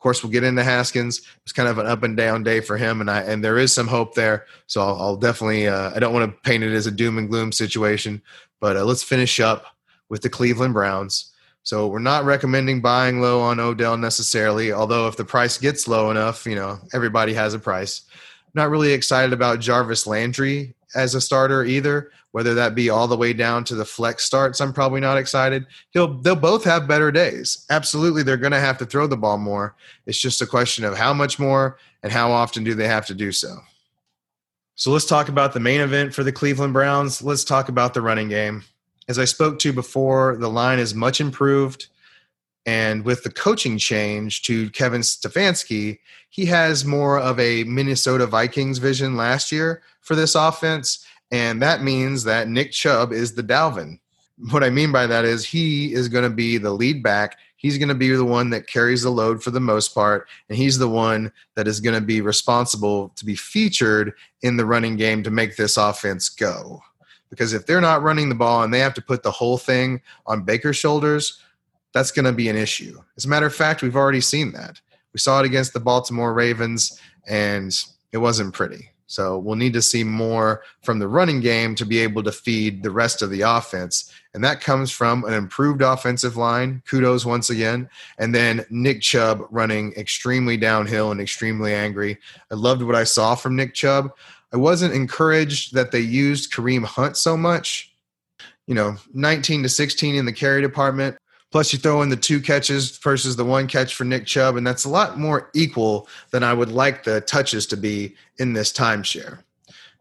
Of 0.00 0.02
course, 0.02 0.22
we'll 0.22 0.32
get 0.32 0.44
into 0.44 0.62
Haskins. 0.62 1.20
It's 1.42 1.52
kind 1.52 1.68
of 1.68 1.78
an 1.78 1.86
up 1.86 2.02
and 2.02 2.16
down 2.16 2.42
day 2.42 2.60
for 2.60 2.76
him, 2.78 3.00
and 3.00 3.10
I 3.10 3.22
and 3.22 3.44
there 3.44 3.58
is 3.58 3.72
some 3.72 3.88
hope 3.88 4.14
there. 4.14 4.46
So 4.66 4.80
I'll, 4.80 5.00
I'll 5.00 5.16
definitely. 5.16 5.68
Uh, 5.68 5.90
I 5.94 5.98
don't 5.98 6.14
want 6.14 6.30
to 6.30 6.40
paint 6.42 6.64
it 6.64 6.72
as 6.72 6.86
a 6.86 6.90
doom 6.90 7.18
and 7.18 7.28
gloom 7.28 7.52
situation, 7.52 8.22
but 8.60 8.76
uh, 8.76 8.84
let's 8.84 9.02
finish 9.02 9.40
up 9.40 9.64
with 10.08 10.22
the 10.22 10.30
Cleveland 10.30 10.74
Browns. 10.74 11.32
So 11.62 11.86
we're 11.86 11.98
not 11.98 12.24
recommending 12.24 12.80
buying 12.80 13.20
low 13.20 13.40
on 13.40 13.60
Odell 13.60 13.96
necessarily, 13.96 14.72
although 14.72 15.06
if 15.08 15.16
the 15.16 15.24
price 15.24 15.58
gets 15.58 15.86
low 15.86 16.10
enough, 16.10 16.46
you 16.46 16.54
know 16.54 16.78
everybody 16.92 17.34
has 17.34 17.54
a 17.54 17.58
price. 17.58 18.02
Not 18.54 18.70
really 18.70 18.92
excited 18.92 19.32
about 19.32 19.60
Jarvis 19.60 20.06
Landry 20.06 20.74
as 20.94 21.14
a 21.14 21.20
starter 21.20 21.64
either 21.64 22.10
whether 22.32 22.54
that 22.54 22.74
be 22.74 22.90
all 22.90 23.08
the 23.08 23.16
way 23.16 23.32
down 23.32 23.64
to 23.64 23.74
the 23.74 23.84
flex 23.84 24.24
starts. 24.24 24.60
I'm 24.60 24.72
probably 24.72 25.00
not 25.00 25.18
excited. 25.18 25.66
He'll 25.90 26.14
they'll 26.14 26.36
both 26.36 26.64
have 26.64 26.88
better 26.88 27.10
days. 27.10 27.64
Absolutely, 27.70 28.22
they're 28.22 28.36
going 28.36 28.52
to 28.52 28.60
have 28.60 28.78
to 28.78 28.86
throw 28.86 29.06
the 29.06 29.16
ball 29.16 29.38
more. 29.38 29.74
It's 30.06 30.20
just 30.20 30.42
a 30.42 30.46
question 30.46 30.84
of 30.84 30.96
how 30.96 31.12
much 31.12 31.38
more 31.38 31.78
and 32.02 32.12
how 32.12 32.30
often 32.30 32.64
do 32.64 32.74
they 32.74 32.88
have 32.88 33.06
to 33.06 33.14
do 33.14 33.32
so. 33.32 33.56
So 34.76 34.90
let's 34.90 35.04
talk 35.04 35.28
about 35.28 35.52
the 35.52 35.60
main 35.60 35.80
event 35.80 36.14
for 36.14 36.24
the 36.24 36.32
Cleveland 36.32 36.72
Browns. 36.72 37.22
Let's 37.22 37.44
talk 37.44 37.68
about 37.68 37.92
the 37.92 38.00
running 38.00 38.28
game. 38.28 38.64
As 39.10 39.18
I 39.18 39.24
spoke 39.24 39.58
to 39.58 39.72
before, 39.72 40.36
the 40.36 40.48
line 40.48 40.78
is 40.78 40.94
much 40.94 41.20
improved. 41.20 41.88
And 42.64 43.04
with 43.04 43.24
the 43.24 43.32
coaching 43.32 43.76
change 43.76 44.42
to 44.42 44.70
Kevin 44.70 45.00
Stefanski, 45.00 45.98
he 46.28 46.46
has 46.46 46.84
more 46.84 47.18
of 47.18 47.40
a 47.40 47.64
Minnesota 47.64 48.28
Vikings 48.28 48.78
vision 48.78 49.16
last 49.16 49.50
year 49.50 49.82
for 50.00 50.14
this 50.14 50.36
offense. 50.36 51.04
And 51.32 51.60
that 51.60 51.82
means 51.82 52.22
that 52.22 52.46
Nick 52.46 52.70
Chubb 52.70 53.12
is 53.12 53.34
the 53.34 53.42
Dalvin. 53.42 53.98
What 54.52 54.62
I 54.62 54.70
mean 54.70 54.92
by 54.92 55.08
that 55.08 55.24
is 55.24 55.44
he 55.44 55.92
is 55.92 56.06
going 56.06 56.22
to 56.22 56.30
be 56.30 56.56
the 56.56 56.70
lead 56.70 57.02
back. 57.02 57.36
He's 57.56 57.78
going 57.78 57.88
to 57.88 57.96
be 57.96 58.10
the 58.10 58.24
one 58.24 58.50
that 58.50 58.68
carries 58.68 59.02
the 59.02 59.10
load 59.10 59.42
for 59.42 59.50
the 59.50 59.58
most 59.58 59.92
part. 59.92 60.28
And 60.48 60.56
he's 60.56 60.78
the 60.78 60.88
one 60.88 61.32
that 61.56 61.66
is 61.66 61.80
going 61.80 61.96
to 61.96 62.00
be 62.00 62.20
responsible 62.20 63.08
to 63.16 63.24
be 63.24 63.34
featured 63.34 64.12
in 64.42 64.56
the 64.56 64.66
running 64.66 64.94
game 64.94 65.24
to 65.24 65.32
make 65.32 65.56
this 65.56 65.76
offense 65.76 66.28
go. 66.28 66.80
Because 67.30 67.52
if 67.52 67.64
they're 67.64 67.80
not 67.80 68.02
running 68.02 68.28
the 68.28 68.34
ball 68.34 68.62
and 68.62 68.74
they 68.74 68.80
have 68.80 68.94
to 68.94 69.02
put 69.02 69.22
the 69.22 69.30
whole 69.30 69.56
thing 69.56 70.02
on 70.26 70.44
Baker's 70.44 70.76
shoulders, 70.76 71.40
that's 71.94 72.10
going 72.10 72.24
to 72.24 72.32
be 72.32 72.48
an 72.48 72.56
issue. 72.56 72.98
As 73.16 73.24
a 73.24 73.28
matter 73.28 73.46
of 73.46 73.54
fact, 73.54 73.82
we've 73.82 73.96
already 73.96 74.20
seen 74.20 74.52
that. 74.52 74.80
We 75.12 75.18
saw 75.18 75.40
it 75.40 75.46
against 75.46 75.72
the 75.72 75.80
Baltimore 75.80 76.32
Ravens, 76.32 77.00
and 77.26 77.72
it 78.12 78.18
wasn't 78.18 78.54
pretty. 78.54 78.90
So 79.06 79.38
we'll 79.38 79.56
need 79.56 79.72
to 79.72 79.82
see 79.82 80.04
more 80.04 80.62
from 80.82 81.00
the 81.00 81.08
running 81.08 81.40
game 81.40 81.74
to 81.74 81.84
be 81.84 81.98
able 81.98 82.22
to 82.22 82.30
feed 82.30 82.84
the 82.84 82.92
rest 82.92 83.22
of 83.22 83.30
the 83.30 83.40
offense. 83.40 84.12
And 84.34 84.44
that 84.44 84.60
comes 84.60 84.92
from 84.92 85.24
an 85.24 85.34
improved 85.34 85.82
offensive 85.82 86.36
line. 86.36 86.80
Kudos 86.88 87.26
once 87.26 87.50
again. 87.50 87.90
And 88.18 88.32
then 88.32 88.64
Nick 88.70 89.00
Chubb 89.00 89.42
running 89.50 89.92
extremely 89.94 90.56
downhill 90.56 91.10
and 91.10 91.20
extremely 91.20 91.74
angry. 91.74 92.18
I 92.52 92.54
loved 92.54 92.82
what 92.82 92.94
I 92.94 93.02
saw 93.02 93.34
from 93.34 93.56
Nick 93.56 93.74
Chubb. 93.74 94.12
I 94.52 94.56
wasn't 94.56 94.94
encouraged 94.94 95.74
that 95.74 95.90
they 95.92 96.00
used 96.00 96.52
Kareem 96.52 96.84
Hunt 96.84 97.16
so 97.16 97.36
much. 97.36 97.92
you 98.66 98.74
know, 98.74 98.96
19 99.14 99.64
to 99.64 99.68
16 99.68 100.14
in 100.14 100.24
the 100.26 100.32
carry 100.32 100.62
department. 100.62 101.16
Plus, 101.50 101.72
you 101.72 101.78
throw 101.80 102.02
in 102.02 102.08
the 102.08 102.16
two 102.16 102.40
catches 102.40 102.96
versus 102.98 103.34
the 103.34 103.44
one 103.44 103.66
catch 103.66 103.96
for 103.96 104.04
Nick 104.04 104.26
Chubb, 104.26 104.54
and 104.54 104.64
that's 104.64 104.84
a 104.84 104.88
lot 104.88 105.18
more 105.18 105.50
equal 105.54 106.06
than 106.30 106.44
I 106.44 106.54
would 106.54 106.70
like 106.70 107.02
the 107.02 107.20
touches 107.22 107.66
to 107.66 107.76
be 107.76 108.14
in 108.38 108.52
this 108.52 108.72
timeshare. 108.72 109.42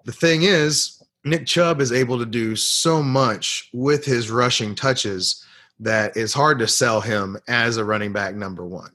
The 0.05 0.11
thing 0.11 0.43
is, 0.43 1.03
Nick 1.25 1.47
Chubb 1.47 1.81
is 1.81 1.91
able 1.91 2.19
to 2.19 2.25
do 2.27 2.55
so 2.55 3.01
much 3.01 3.69
with 3.73 4.05
his 4.05 4.29
rushing 4.29 4.75
touches 4.75 5.43
that 5.79 6.15
it's 6.15 6.33
hard 6.33 6.59
to 6.59 6.67
sell 6.67 7.01
him 7.01 7.37
as 7.47 7.77
a 7.77 7.85
running 7.85 8.13
back 8.13 8.35
number 8.35 8.63
one. 8.63 8.91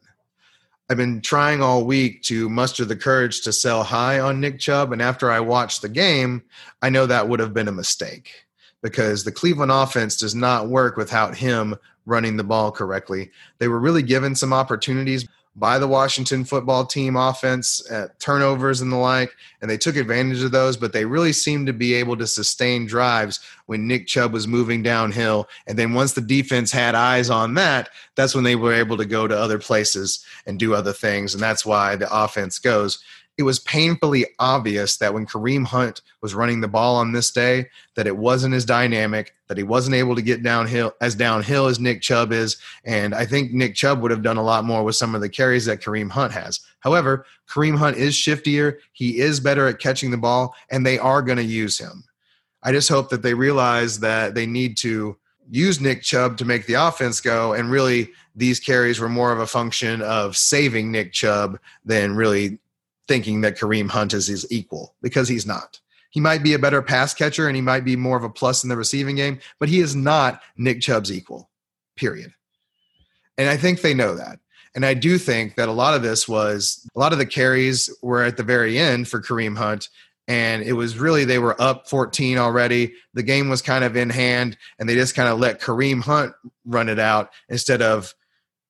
I've 0.90 0.98
been 0.98 1.22
trying 1.22 1.62
all 1.62 1.86
week 1.86 2.22
to 2.24 2.50
muster 2.50 2.84
the 2.84 2.96
courage 2.96 3.40
to 3.42 3.52
sell 3.52 3.82
high 3.82 4.20
on 4.20 4.40
Nick 4.40 4.60
Chubb, 4.60 4.92
and 4.92 5.00
after 5.00 5.30
I 5.30 5.40
watched 5.40 5.80
the 5.80 5.88
game, 5.88 6.42
I 6.82 6.90
know 6.90 7.06
that 7.06 7.26
would 7.26 7.40
have 7.40 7.54
been 7.54 7.68
a 7.68 7.72
mistake 7.72 8.44
because 8.82 9.24
the 9.24 9.32
Cleveland 9.32 9.72
offense 9.72 10.18
does 10.18 10.34
not 10.34 10.68
work 10.68 10.98
without 10.98 11.36
him 11.36 11.74
running 12.04 12.36
the 12.36 12.44
ball 12.44 12.70
correctly. 12.70 13.30
They 13.58 13.68
were 13.68 13.80
really 13.80 14.02
given 14.02 14.34
some 14.34 14.52
opportunities 14.52 15.26
by 15.56 15.78
the 15.78 15.86
Washington 15.86 16.44
football 16.44 16.84
team 16.84 17.16
offense 17.16 17.88
at 17.90 18.18
turnovers 18.18 18.80
and 18.80 18.90
the 18.90 18.96
like, 18.96 19.30
and 19.62 19.70
they 19.70 19.78
took 19.78 19.96
advantage 19.96 20.42
of 20.42 20.50
those, 20.50 20.76
but 20.76 20.92
they 20.92 21.04
really 21.04 21.32
seemed 21.32 21.66
to 21.68 21.72
be 21.72 21.94
able 21.94 22.16
to 22.16 22.26
sustain 22.26 22.86
drives 22.86 23.40
when 23.66 23.86
Nick 23.86 24.06
Chubb 24.06 24.32
was 24.32 24.48
moving 24.48 24.82
downhill. 24.82 25.48
And 25.66 25.78
then 25.78 25.94
once 25.94 26.12
the 26.12 26.20
defense 26.20 26.72
had 26.72 26.94
eyes 26.94 27.30
on 27.30 27.54
that, 27.54 27.88
that's 28.16 28.34
when 28.34 28.44
they 28.44 28.56
were 28.56 28.72
able 28.72 28.96
to 28.96 29.04
go 29.04 29.28
to 29.28 29.38
other 29.38 29.58
places 29.58 30.24
and 30.44 30.58
do 30.58 30.74
other 30.74 30.92
things. 30.92 31.34
And 31.34 31.42
that's 31.42 31.64
why 31.64 31.96
the 31.96 32.12
offense 32.12 32.58
goes 32.58 33.02
it 33.36 33.42
was 33.42 33.58
painfully 33.58 34.26
obvious 34.38 34.96
that 34.98 35.12
when 35.12 35.26
Kareem 35.26 35.64
Hunt 35.64 36.02
was 36.20 36.34
running 36.34 36.60
the 36.60 36.68
ball 36.68 36.96
on 36.96 37.12
this 37.12 37.30
day, 37.30 37.68
that 37.96 38.06
it 38.06 38.16
wasn't 38.16 38.54
as 38.54 38.64
dynamic, 38.64 39.34
that 39.48 39.56
he 39.56 39.64
wasn't 39.64 39.96
able 39.96 40.14
to 40.14 40.22
get 40.22 40.42
downhill 40.42 40.92
as 41.00 41.14
downhill 41.14 41.66
as 41.66 41.80
Nick 41.80 42.00
Chubb 42.00 42.32
is. 42.32 42.56
And 42.84 43.14
I 43.14 43.26
think 43.26 43.52
Nick 43.52 43.74
Chubb 43.74 44.00
would 44.00 44.12
have 44.12 44.22
done 44.22 44.36
a 44.36 44.42
lot 44.42 44.64
more 44.64 44.84
with 44.84 44.96
some 44.96 45.14
of 45.14 45.20
the 45.20 45.28
carries 45.28 45.64
that 45.66 45.80
Kareem 45.80 46.10
Hunt 46.10 46.32
has. 46.32 46.60
However, 46.80 47.26
Kareem 47.48 47.76
Hunt 47.76 47.96
is 47.96 48.14
shiftier, 48.14 48.78
he 48.92 49.18
is 49.18 49.40
better 49.40 49.66
at 49.66 49.80
catching 49.80 50.10
the 50.10 50.16
ball, 50.16 50.54
and 50.70 50.86
they 50.86 50.98
are 50.98 51.22
going 51.22 51.38
to 51.38 51.44
use 51.44 51.78
him. 51.78 52.04
I 52.62 52.72
just 52.72 52.88
hope 52.88 53.10
that 53.10 53.22
they 53.22 53.34
realize 53.34 54.00
that 54.00 54.34
they 54.34 54.46
need 54.46 54.76
to 54.78 55.16
use 55.50 55.80
Nick 55.80 56.02
Chubb 56.02 56.38
to 56.38 56.44
make 56.44 56.66
the 56.66 56.74
offense 56.74 57.20
go, 57.20 57.52
and 57.52 57.70
really 57.70 58.10
these 58.34 58.60
carries 58.60 59.00
were 59.00 59.08
more 59.08 59.32
of 59.32 59.40
a 59.40 59.46
function 59.46 60.02
of 60.02 60.36
saving 60.36 60.90
Nick 60.90 61.12
Chubb 61.12 61.58
than 61.84 62.16
really 62.16 62.58
thinking 63.08 63.40
that 63.42 63.58
Kareem 63.58 63.90
Hunt 63.90 64.14
is 64.14 64.26
his 64.26 64.50
equal 64.50 64.94
because 65.02 65.28
he's 65.28 65.46
not. 65.46 65.80
He 66.10 66.20
might 66.20 66.42
be 66.42 66.54
a 66.54 66.58
better 66.58 66.80
pass 66.80 67.12
catcher 67.12 67.48
and 67.48 67.56
he 67.56 67.62
might 67.62 67.84
be 67.84 67.96
more 67.96 68.16
of 68.16 68.24
a 68.24 68.28
plus 68.28 68.62
in 68.62 68.68
the 68.68 68.76
receiving 68.76 69.16
game, 69.16 69.40
but 69.58 69.68
he 69.68 69.80
is 69.80 69.96
not 69.96 70.40
Nick 70.56 70.80
Chubb's 70.80 71.10
equal, 71.10 71.50
period. 71.96 72.32
And 73.36 73.48
I 73.48 73.56
think 73.56 73.80
they 73.80 73.94
know 73.94 74.14
that. 74.14 74.38
And 74.74 74.84
I 74.84 74.94
do 74.94 75.18
think 75.18 75.56
that 75.56 75.68
a 75.68 75.72
lot 75.72 75.94
of 75.94 76.02
this 76.02 76.28
was 76.28 76.88
a 76.94 76.98
lot 76.98 77.12
of 77.12 77.18
the 77.18 77.26
carries 77.26 77.90
were 78.02 78.22
at 78.22 78.36
the 78.36 78.42
very 78.42 78.78
end 78.78 79.08
for 79.08 79.20
Kareem 79.20 79.56
Hunt. 79.56 79.88
And 80.26 80.62
it 80.62 80.72
was 80.72 80.98
really, 80.98 81.24
they 81.24 81.38
were 81.38 81.60
up 81.60 81.88
14 81.88 82.38
already. 82.38 82.94
The 83.12 83.22
game 83.22 83.48
was 83.48 83.60
kind 83.60 83.84
of 83.84 83.94
in 83.94 84.08
hand, 84.08 84.56
and 84.78 84.88
they 84.88 84.94
just 84.94 85.14
kind 85.14 85.28
of 85.28 85.38
let 85.38 85.60
Kareem 85.60 86.00
Hunt 86.00 86.32
run 86.64 86.88
it 86.88 86.98
out 86.98 87.30
instead 87.48 87.82
of 87.82 88.14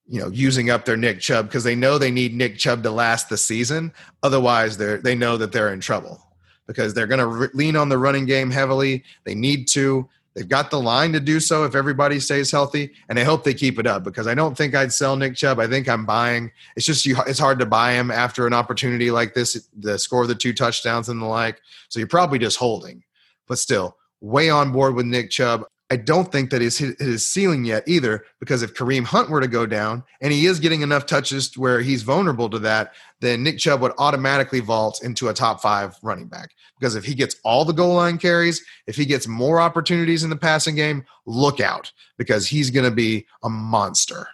you 0.06 0.20
know 0.20 0.28
using 0.28 0.70
up 0.70 0.84
their 0.84 0.96
Nick 0.96 1.20
Chubb 1.20 1.46
because 1.46 1.64
they 1.64 1.74
know 1.74 1.98
they 1.98 2.10
need 2.10 2.34
Nick 2.34 2.58
Chubb 2.58 2.82
to 2.82 2.90
last 2.90 3.28
the 3.28 3.36
season. 3.36 3.92
Otherwise, 4.22 4.76
they 4.76 4.96
they 4.96 5.14
know 5.14 5.36
that 5.36 5.52
they're 5.52 5.72
in 5.72 5.80
trouble 5.80 6.20
because 6.66 6.94
they're 6.94 7.06
going 7.06 7.20
to 7.20 7.26
re- 7.26 7.48
lean 7.54 7.76
on 7.76 7.88
the 7.88 7.98
running 7.98 8.24
game 8.24 8.50
heavily. 8.50 9.04
They 9.24 9.34
need 9.34 9.68
to. 9.68 10.08
They've 10.34 10.48
got 10.48 10.70
the 10.70 10.80
line 10.80 11.12
to 11.12 11.20
do 11.20 11.38
so 11.38 11.64
if 11.64 11.76
everybody 11.76 12.18
stays 12.18 12.50
healthy, 12.50 12.92
and 13.08 13.20
I 13.20 13.22
hope 13.22 13.44
they 13.44 13.54
keep 13.54 13.78
it 13.78 13.86
up 13.86 14.02
because 14.02 14.26
I 14.26 14.34
don't 14.34 14.56
think 14.56 14.74
I'd 14.74 14.92
sell 14.92 15.14
Nick 15.14 15.36
Chubb. 15.36 15.60
I 15.60 15.68
think 15.68 15.88
I'm 15.88 16.04
buying. 16.04 16.50
It's 16.76 16.84
just 16.84 17.06
you, 17.06 17.16
it's 17.28 17.38
hard 17.38 17.60
to 17.60 17.66
buy 17.66 17.92
him 17.92 18.10
after 18.10 18.44
an 18.46 18.52
opportunity 18.52 19.12
like 19.12 19.34
this, 19.34 19.68
the 19.78 19.96
score 19.96 20.26
the 20.26 20.34
two 20.34 20.52
touchdowns 20.52 21.08
and 21.08 21.22
the 21.22 21.26
like. 21.26 21.60
So 21.88 22.00
you're 22.00 22.08
probably 22.08 22.40
just 22.40 22.56
holding, 22.56 23.04
but 23.46 23.58
still 23.58 23.96
way 24.20 24.50
on 24.50 24.72
board 24.72 24.94
with 24.94 25.06
Nick 25.06 25.30
Chubb. 25.30 25.64
I 25.94 25.96
don't 25.96 26.32
think 26.32 26.50
that 26.50 26.60
he's 26.60 26.76
hit 26.76 26.98
his 26.98 27.24
ceiling 27.24 27.64
yet 27.64 27.84
either, 27.86 28.24
because 28.40 28.64
if 28.64 28.74
Kareem 28.74 29.04
Hunt 29.04 29.30
were 29.30 29.40
to 29.40 29.46
go 29.46 29.64
down 29.64 30.02
and 30.20 30.32
he 30.32 30.46
is 30.46 30.58
getting 30.58 30.82
enough 30.82 31.06
touches 31.06 31.56
where 31.56 31.80
he's 31.80 32.02
vulnerable 32.02 32.50
to 32.50 32.58
that, 32.58 32.94
then 33.20 33.44
Nick 33.44 33.58
Chubb 33.58 33.80
would 33.80 33.92
automatically 33.98 34.58
vault 34.58 35.04
into 35.04 35.28
a 35.28 35.32
top 35.32 35.62
five 35.62 35.94
running 36.02 36.26
back. 36.26 36.50
Because 36.80 36.96
if 36.96 37.04
he 37.04 37.14
gets 37.14 37.36
all 37.44 37.64
the 37.64 37.72
goal 37.72 37.94
line 37.94 38.18
carries, 38.18 38.60
if 38.88 38.96
he 38.96 39.04
gets 39.04 39.28
more 39.28 39.60
opportunities 39.60 40.24
in 40.24 40.30
the 40.30 40.36
passing 40.36 40.74
game, 40.74 41.04
look 41.26 41.60
out 41.60 41.92
because 42.18 42.44
he's 42.44 42.70
going 42.70 42.90
to 42.90 42.90
be 42.90 43.24
a 43.44 43.48
monster. 43.48 44.26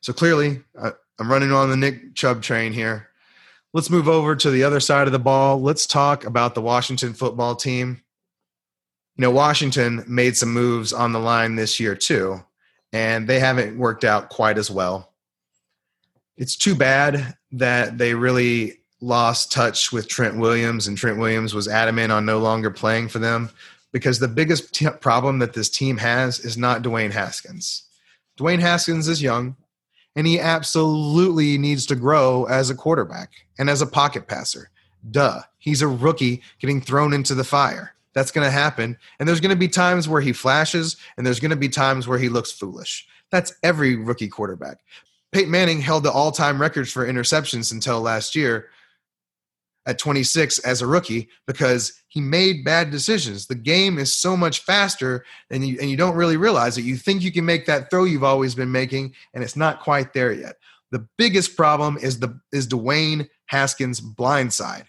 So 0.00 0.12
clearly, 0.12 0.64
uh, 0.76 0.90
I'm 1.20 1.30
running 1.30 1.52
on 1.52 1.70
the 1.70 1.76
Nick 1.76 2.16
Chubb 2.16 2.42
train 2.42 2.72
here. 2.72 3.10
Let's 3.72 3.88
move 3.88 4.08
over 4.08 4.34
to 4.34 4.50
the 4.50 4.64
other 4.64 4.80
side 4.80 5.06
of 5.06 5.12
the 5.12 5.20
ball. 5.20 5.62
Let's 5.62 5.86
talk 5.86 6.24
about 6.24 6.56
the 6.56 6.60
Washington 6.60 7.14
football 7.14 7.54
team 7.54 8.02
you 9.16 9.22
know, 9.22 9.30
Washington 9.30 10.04
made 10.06 10.36
some 10.36 10.52
moves 10.52 10.92
on 10.92 11.12
the 11.12 11.18
line 11.18 11.56
this 11.56 11.80
year 11.80 11.94
too, 11.94 12.42
and 12.92 13.26
they 13.26 13.40
haven't 13.40 13.78
worked 13.78 14.04
out 14.04 14.28
quite 14.28 14.58
as 14.58 14.70
well. 14.70 15.12
It's 16.36 16.56
too 16.56 16.74
bad 16.74 17.34
that 17.52 17.96
they 17.96 18.14
really 18.14 18.80
lost 19.00 19.50
touch 19.52 19.90
with 19.90 20.08
Trent 20.08 20.36
Williams, 20.36 20.86
and 20.86 20.98
Trent 20.98 21.18
Williams 21.18 21.54
was 21.54 21.68
adamant 21.68 22.12
on 22.12 22.26
no 22.26 22.38
longer 22.38 22.70
playing 22.70 23.08
for 23.08 23.18
them 23.18 23.48
because 23.90 24.18
the 24.18 24.28
biggest 24.28 24.74
t- 24.74 24.88
problem 25.00 25.38
that 25.38 25.54
this 25.54 25.70
team 25.70 25.96
has 25.96 26.38
is 26.40 26.58
not 26.58 26.82
Dwayne 26.82 27.12
Haskins. 27.12 27.84
Dwayne 28.38 28.60
Haskins 28.60 29.08
is 29.08 29.22
young, 29.22 29.56
and 30.14 30.26
he 30.26 30.38
absolutely 30.38 31.56
needs 31.56 31.86
to 31.86 31.96
grow 31.96 32.44
as 32.44 32.68
a 32.68 32.74
quarterback 32.74 33.30
and 33.58 33.70
as 33.70 33.80
a 33.80 33.86
pocket 33.86 34.26
passer. 34.26 34.68
Duh. 35.10 35.40
He's 35.58 35.82
a 35.82 35.88
rookie 35.88 36.42
getting 36.60 36.80
thrown 36.80 37.12
into 37.12 37.34
the 37.34 37.44
fire. 37.44 37.95
That's 38.16 38.30
going 38.30 38.46
to 38.46 38.50
happen. 38.50 38.96
And 39.20 39.28
there's 39.28 39.40
going 39.40 39.50
to 39.50 39.56
be 39.56 39.68
times 39.68 40.08
where 40.08 40.22
he 40.22 40.32
flashes, 40.32 40.96
and 41.16 41.26
there's 41.26 41.38
going 41.38 41.50
to 41.50 41.56
be 41.56 41.68
times 41.68 42.08
where 42.08 42.18
he 42.18 42.30
looks 42.30 42.50
foolish. 42.50 43.06
That's 43.30 43.52
every 43.62 43.94
rookie 43.94 44.28
quarterback. 44.28 44.78
Peyton 45.32 45.50
Manning 45.50 45.82
held 45.82 46.02
the 46.02 46.10
all 46.10 46.32
time 46.32 46.58
records 46.58 46.90
for 46.90 47.06
interceptions 47.06 47.72
until 47.72 48.00
last 48.00 48.34
year 48.34 48.70
at 49.84 49.98
26 49.98 50.60
as 50.60 50.80
a 50.80 50.86
rookie 50.86 51.28
because 51.46 52.02
he 52.08 52.22
made 52.22 52.64
bad 52.64 52.90
decisions. 52.90 53.48
The 53.48 53.54
game 53.54 53.98
is 53.98 54.14
so 54.14 54.34
much 54.34 54.60
faster 54.60 55.22
and 55.50 55.66
you, 55.66 55.76
and 55.78 55.90
you 55.90 55.96
don't 55.98 56.16
really 56.16 56.38
realize 56.38 56.78
it. 56.78 56.84
You 56.84 56.96
think 56.96 57.22
you 57.22 57.30
can 57.30 57.44
make 57.44 57.66
that 57.66 57.90
throw 57.90 58.04
you've 58.04 58.24
always 58.24 58.54
been 58.54 58.72
making, 58.72 59.14
and 59.34 59.44
it's 59.44 59.56
not 59.56 59.80
quite 59.80 60.14
there 60.14 60.32
yet. 60.32 60.56
The 60.90 61.06
biggest 61.18 61.54
problem 61.54 61.98
is 61.98 62.18
the 62.18 62.40
is 62.50 62.66
Dwayne 62.66 63.28
Haskins' 63.44 64.00
blind 64.00 64.54
side. 64.54 64.88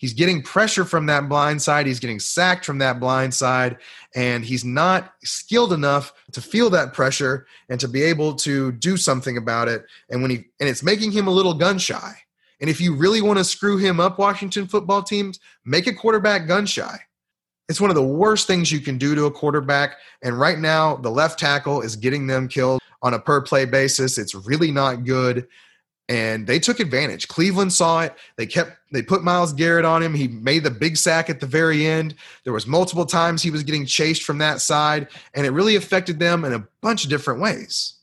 He's 0.00 0.14
getting 0.14 0.40
pressure 0.40 0.86
from 0.86 1.04
that 1.06 1.28
blind 1.28 1.60
side. 1.60 1.86
He's 1.86 2.00
getting 2.00 2.20
sacked 2.20 2.64
from 2.64 2.78
that 2.78 2.98
blind 2.98 3.34
side. 3.34 3.76
And 4.14 4.42
he's 4.42 4.64
not 4.64 5.12
skilled 5.22 5.74
enough 5.74 6.14
to 6.32 6.40
feel 6.40 6.70
that 6.70 6.94
pressure 6.94 7.46
and 7.68 7.78
to 7.80 7.86
be 7.86 8.00
able 8.00 8.34
to 8.36 8.72
do 8.72 8.96
something 8.96 9.36
about 9.36 9.68
it. 9.68 9.84
And 10.08 10.22
when 10.22 10.30
he 10.30 10.36
and 10.58 10.70
it's 10.70 10.82
making 10.82 11.12
him 11.12 11.26
a 11.26 11.30
little 11.30 11.52
gun 11.52 11.76
shy. 11.76 12.14
And 12.62 12.70
if 12.70 12.80
you 12.80 12.94
really 12.94 13.20
want 13.20 13.40
to 13.40 13.44
screw 13.44 13.76
him 13.76 14.00
up, 14.00 14.18
Washington 14.18 14.66
football 14.66 15.02
teams, 15.02 15.38
make 15.66 15.86
a 15.86 15.92
quarterback 15.92 16.48
gun 16.48 16.64
shy. 16.64 16.98
It's 17.68 17.80
one 17.80 17.90
of 17.90 17.96
the 17.96 18.02
worst 18.02 18.46
things 18.46 18.72
you 18.72 18.80
can 18.80 18.96
do 18.96 19.14
to 19.14 19.26
a 19.26 19.30
quarterback. 19.30 19.98
And 20.22 20.40
right 20.40 20.58
now, 20.58 20.96
the 20.96 21.10
left 21.10 21.38
tackle 21.38 21.82
is 21.82 21.94
getting 21.94 22.26
them 22.26 22.48
killed 22.48 22.80
on 23.02 23.12
a 23.12 23.18
per 23.18 23.42
play 23.42 23.66
basis. 23.66 24.16
It's 24.16 24.34
really 24.34 24.70
not 24.70 25.04
good 25.04 25.46
and 26.10 26.44
they 26.44 26.58
took 26.58 26.80
advantage. 26.80 27.28
Cleveland 27.28 27.72
saw 27.72 28.00
it. 28.00 28.16
They 28.36 28.44
kept 28.44 28.76
they 28.92 29.00
put 29.00 29.22
Myles 29.22 29.52
Garrett 29.52 29.84
on 29.84 30.02
him. 30.02 30.12
He 30.12 30.26
made 30.26 30.64
the 30.64 30.70
big 30.70 30.96
sack 30.96 31.30
at 31.30 31.38
the 31.38 31.46
very 31.46 31.86
end. 31.86 32.16
There 32.42 32.52
was 32.52 32.66
multiple 32.66 33.06
times 33.06 33.42
he 33.42 33.52
was 33.52 33.62
getting 33.62 33.86
chased 33.86 34.24
from 34.24 34.38
that 34.38 34.60
side, 34.60 35.06
and 35.34 35.46
it 35.46 35.50
really 35.50 35.76
affected 35.76 36.18
them 36.18 36.44
in 36.44 36.52
a 36.52 36.66
bunch 36.80 37.04
of 37.04 37.10
different 37.10 37.40
ways. 37.40 37.94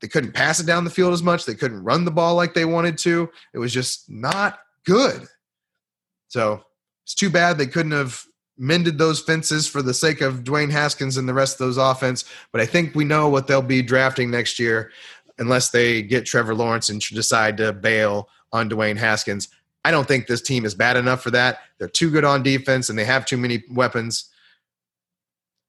They 0.00 0.08
couldn't 0.08 0.32
pass 0.32 0.58
it 0.58 0.66
down 0.66 0.82
the 0.82 0.90
field 0.90 1.12
as 1.12 1.22
much. 1.22 1.46
They 1.46 1.54
couldn't 1.54 1.84
run 1.84 2.04
the 2.04 2.10
ball 2.10 2.34
like 2.34 2.54
they 2.54 2.64
wanted 2.64 2.98
to. 2.98 3.30
It 3.54 3.58
was 3.58 3.72
just 3.72 4.10
not 4.10 4.58
good. 4.84 5.28
So 6.26 6.64
it's 7.04 7.14
too 7.14 7.30
bad 7.30 7.56
they 7.56 7.66
couldn't 7.66 7.92
have 7.92 8.24
mended 8.58 8.98
those 8.98 9.20
fences 9.20 9.68
for 9.68 9.80
the 9.80 9.94
sake 9.94 10.20
of 10.20 10.42
Dwayne 10.42 10.70
Haskins 10.70 11.16
and 11.16 11.28
the 11.28 11.32
rest 11.32 11.54
of 11.54 11.66
those 11.66 11.76
offense. 11.76 12.24
But 12.50 12.60
I 12.60 12.66
think 12.66 12.94
we 12.94 13.04
know 13.04 13.28
what 13.28 13.46
they'll 13.46 13.62
be 13.62 13.82
drafting 13.82 14.30
next 14.30 14.58
year 14.58 14.90
unless 15.38 15.70
they 15.70 16.02
get 16.02 16.26
Trevor 16.26 16.54
Lawrence 16.54 16.88
and 16.88 17.00
decide 17.00 17.56
to 17.58 17.72
bail 17.72 18.28
on 18.52 18.68
Dwayne 18.68 18.96
Haskins. 18.96 19.48
I 19.84 19.90
don't 19.90 20.08
think 20.08 20.26
this 20.26 20.42
team 20.42 20.64
is 20.64 20.74
bad 20.74 20.96
enough 20.96 21.22
for 21.22 21.30
that. 21.30 21.60
They're 21.78 21.88
too 21.88 22.10
good 22.10 22.24
on 22.24 22.42
defense 22.42 22.88
and 22.88 22.98
they 22.98 23.04
have 23.04 23.24
too 23.24 23.36
many 23.36 23.62
weapons. 23.70 24.30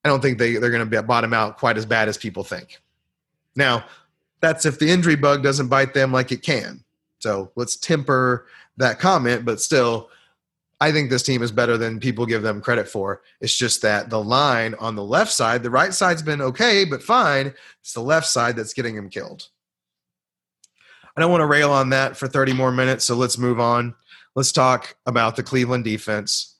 I 0.04 0.10
don't 0.10 0.22
think 0.22 0.38
they, 0.38 0.56
they're 0.56 0.72
going 0.72 0.90
to 0.90 1.04
bottom 1.04 1.34
out 1.34 1.58
quite 1.58 1.78
as 1.78 1.86
bad 1.86 2.08
as 2.08 2.18
people 2.18 2.44
think. 2.44 2.82
Now, 3.56 3.86
that's 4.42 4.66
if 4.66 4.80
the 4.80 4.90
injury 4.90 5.16
bug 5.16 5.44
doesn't 5.44 5.68
bite 5.68 5.94
them 5.94 6.12
like 6.12 6.32
it 6.32 6.42
can. 6.42 6.84
So 7.20 7.52
let's 7.56 7.76
temper 7.76 8.48
that 8.78 9.00
comment, 9.00 9.44
but 9.44 9.60
still, 9.60 10.10
I 10.82 10.94
think 10.94 11.10
this 11.10 11.24
team 11.24 11.44
is 11.44 11.52
better 11.52 11.78
than 11.78 12.00
people 12.00 12.26
give 12.26 12.42
them 12.42 12.62
credit 12.62 12.88
for. 12.88 13.22
It's 13.42 13.58
just 13.58 13.82
that 13.82 14.10
the 14.10 14.24
line 14.24 14.76
on 14.80 14.96
the 14.96 15.04
left 15.04 15.34
side, 15.34 15.62
the 15.62 15.70
right 15.70 15.94
side's 15.94 16.22
been 16.22 16.42
okay, 16.42 16.86
but 16.86 17.04
fine. 17.04 17.54
It's 17.82 17.94
the 17.94 18.02
left 18.02 18.28
side 18.28 18.56
that's 18.56 18.74
getting 18.74 18.96
him 18.96 19.10
killed. 19.10 19.50
I 21.20 21.22
don't 21.22 21.32
want 21.32 21.42
to 21.42 21.48
rail 21.48 21.72
on 21.72 21.90
that 21.90 22.16
for 22.16 22.28
30 22.28 22.54
more 22.54 22.72
minutes, 22.72 23.04
so 23.04 23.14
let's 23.14 23.38
move 23.38 23.60
on. 23.60 23.94
Let's 24.36 24.54
talk 24.54 24.96
about 25.06 25.36
the 25.36 25.44
Cleveland 25.44 25.84
defense. 25.84 26.56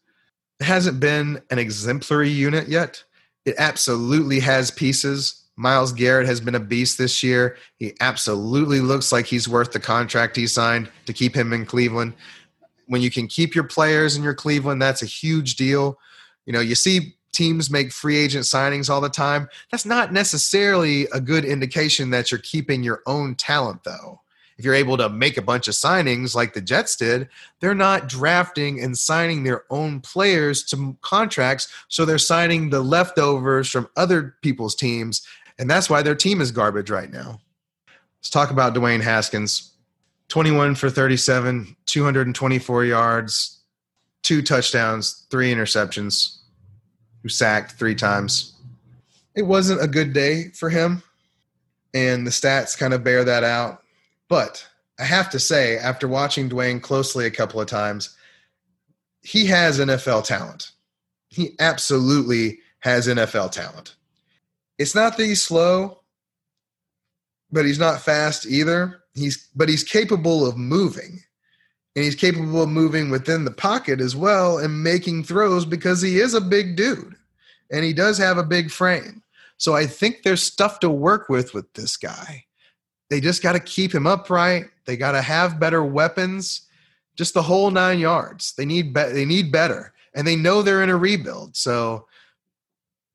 It 0.60 0.66
hasn't 0.66 1.00
been 1.00 1.42
an 1.50 1.60
exemplary 1.60 2.30
unit 2.30 2.68
yet. 2.68 3.04
It 3.46 3.56
absolutely 3.58 4.42
has 4.42 4.70
pieces. 4.70 5.46
Myles 5.56 5.94
Garrett 5.94 6.28
has 6.28 6.42
been 6.42 6.56
a 6.56 6.60
beast 6.60 6.98
this 6.98 7.24
year. 7.24 7.56
He 7.78 7.94
absolutely 8.02 8.82
looks 8.82 9.12
like 9.14 9.26
he's 9.28 9.48
worth 9.48 9.72
the 9.72 9.80
contract 9.80 10.36
he 10.36 10.46
signed 10.46 10.90
to 11.06 11.14
keep 11.14 11.34
him 11.34 11.54
in 11.54 11.66
Cleveland 11.66 12.14
when 12.90 13.04
you 13.04 13.12
can 13.12 13.28
keep 13.28 13.54
your 13.54 13.64
players 13.64 14.18
in 14.18 14.24
your 14.24 14.34
Cleveland, 14.34 14.82
that's 14.82 15.04
a 15.04 15.06
huge 15.06 15.56
deal. 15.56 16.00
You 16.46 16.54
know, 16.54 16.60
you 16.60 16.74
see 16.74 17.16
teams 17.32 17.70
make 17.70 17.92
free 17.92 18.18
agent 18.18 18.46
signings 18.46 18.90
all 18.90 19.00
the 19.00 19.10
time. 19.10 19.48
That's 19.70 19.86
not 19.86 20.12
necessarily 20.12 21.06
a 21.14 21.22
good 21.22 21.46
indication 21.46 22.10
that 22.10 22.32
you're 22.32 22.40
keeping 22.40 22.84
your 22.84 23.04
own 23.06 23.36
talent, 23.36 23.84
though. 23.84 24.22
If 24.60 24.66
you're 24.66 24.76
able 24.76 24.98
to 24.98 25.08
make 25.08 25.38
a 25.38 25.42
bunch 25.42 25.70
of 25.70 25.74
signings 25.74 26.36
like 26.36 26.54
the 26.54 26.60
Jets 26.60 26.98
did, 26.98 27.30
they're 27.62 27.74
not 27.74 28.10
drafting 28.10 28.82
and 28.82 28.98
signing 28.98 29.44
their 29.44 29.64
own 29.70 30.02
players 30.02 30.64
to 30.66 30.98
contracts. 31.00 31.70
So 31.88 32.04
they're 32.04 32.18
signing 32.18 32.70
the 32.70 32.82
leftovers 32.82 33.70
from 33.70 33.88
other 33.96 34.36
people's 34.42 34.76
teams. 34.76 35.26
And 35.58 35.70
that's 35.70 35.90
why 35.90 36.02
their 36.02 36.14
team 36.14 36.42
is 36.42 36.52
garbage 36.52 36.90
right 36.90 37.10
now. 37.10 37.40
Let's 38.20 38.30
talk 38.30 38.52
about 38.52 38.76
Dwayne 38.76 39.00
Haskins. 39.00 39.72
21 40.28 40.76
for 40.76 40.90
37, 40.90 41.78
224 41.86 42.84
yards, 42.84 43.62
two 44.24 44.42
touchdowns, 44.42 45.26
three 45.32 45.54
interceptions, 45.54 46.40
who 47.24 47.30
sacked 47.30 47.80
three 47.80 47.96
times. 47.96 48.58
It 49.36 49.44
wasn't 49.44 49.82
a 49.82 49.88
good 49.88 50.12
day 50.12 50.50
for 50.50 50.70
him, 50.70 51.02
and 51.94 52.28
the 52.28 52.32
stats 52.32 52.78
kind 52.78 52.94
of 52.94 53.06
bear 53.06 53.24
that 53.24 53.46
out. 53.46 53.84
But 54.30 54.66
I 55.00 55.04
have 55.04 55.30
to 55.32 55.40
say, 55.40 55.78
after 55.78 56.08
watching 56.08 56.50
Dwayne 56.50 56.82
closely 56.82 57.26
a 57.26 57.32
couple 57.32 57.60
of 57.60 57.68
times, 57.68 58.16
he 59.22 59.46
has 59.48 59.80
NFL 59.80 60.24
talent. 60.24 60.72
He 61.30 61.56
absolutely 61.60 62.60
has 62.80 63.08
NFL 63.08 63.52
talent. 63.52 63.96
It's 64.78 64.96
not 64.96 65.18
that 65.18 65.26
he's 65.26 65.42
slow, 65.42 66.00
but 67.52 67.66
he's 67.66 67.80
not 67.80 68.02
fast 68.02 68.46
either. 68.46 69.02
He's 69.16 69.50
but 69.56 69.68
he's 69.68 69.84
capable 69.84 70.48
of 70.48 70.58
moving. 70.58 71.20
And 71.96 72.06
he's 72.06 72.16
capable 72.16 72.64
of 72.64 72.70
moving 72.70 73.10
within 73.10 73.44
the 73.44 73.52
pocket 73.52 74.00
as 74.00 74.16
well 74.16 74.60
and 74.60 74.84
making 74.84 75.24
throws 75.24 75.66
because 75.66 76.02
he 76.02 76.20
is 76.20 76.34
a 76.34 76.40
big 76.40 76.76
dude. 76.78 77.16
And 77.72 77.84
he 77.84 77.94
does 77.94 78.18
have 78.20 78.38
a 78.38 78.44
big 78.44 78.72
frame. 78.72 79.24
So 79.58 79.76
i 79.76 79.86
think 79.86 80.24
there's 80.24 80.42
stuff 80.42 80.80
to 80.80 80.90
work 80.90 81.28
with 81.28 81.54
with 81.54 81.74
this 81.74 81.98
guy 81.98 82.46
they 83.10 83.20
just 83.20 83.42
got 83.44 83.54
to 83.54 83.60
keep 83.60 83.94
him 83.94 84.08
upright. 84.08 84.66
They 84.86 84.98
got 84.98 85.14
to 85.14 85.22
have 85.22 85.60
better 85.60 85.84
weapons. 85.84 86.68
Just 87.16 87.34
the 87.34 87.42
whole 87.42 87.72
nine 87.72 88.00
yards. 88.00 88.54
They 88.54 88.66
need 88.66 88.94
be- 88.94 89.12
they 89.12 89.26
need 89.26 89.52
better. 89.52 89.94
And 90.16 90.26
they 90.26 90.36
know 90.36 90.62
they're 90.62 90.84
in 90.84 90.90
a 90.90 90.98
rebuild 90.98 91.56
so 91.56 92.08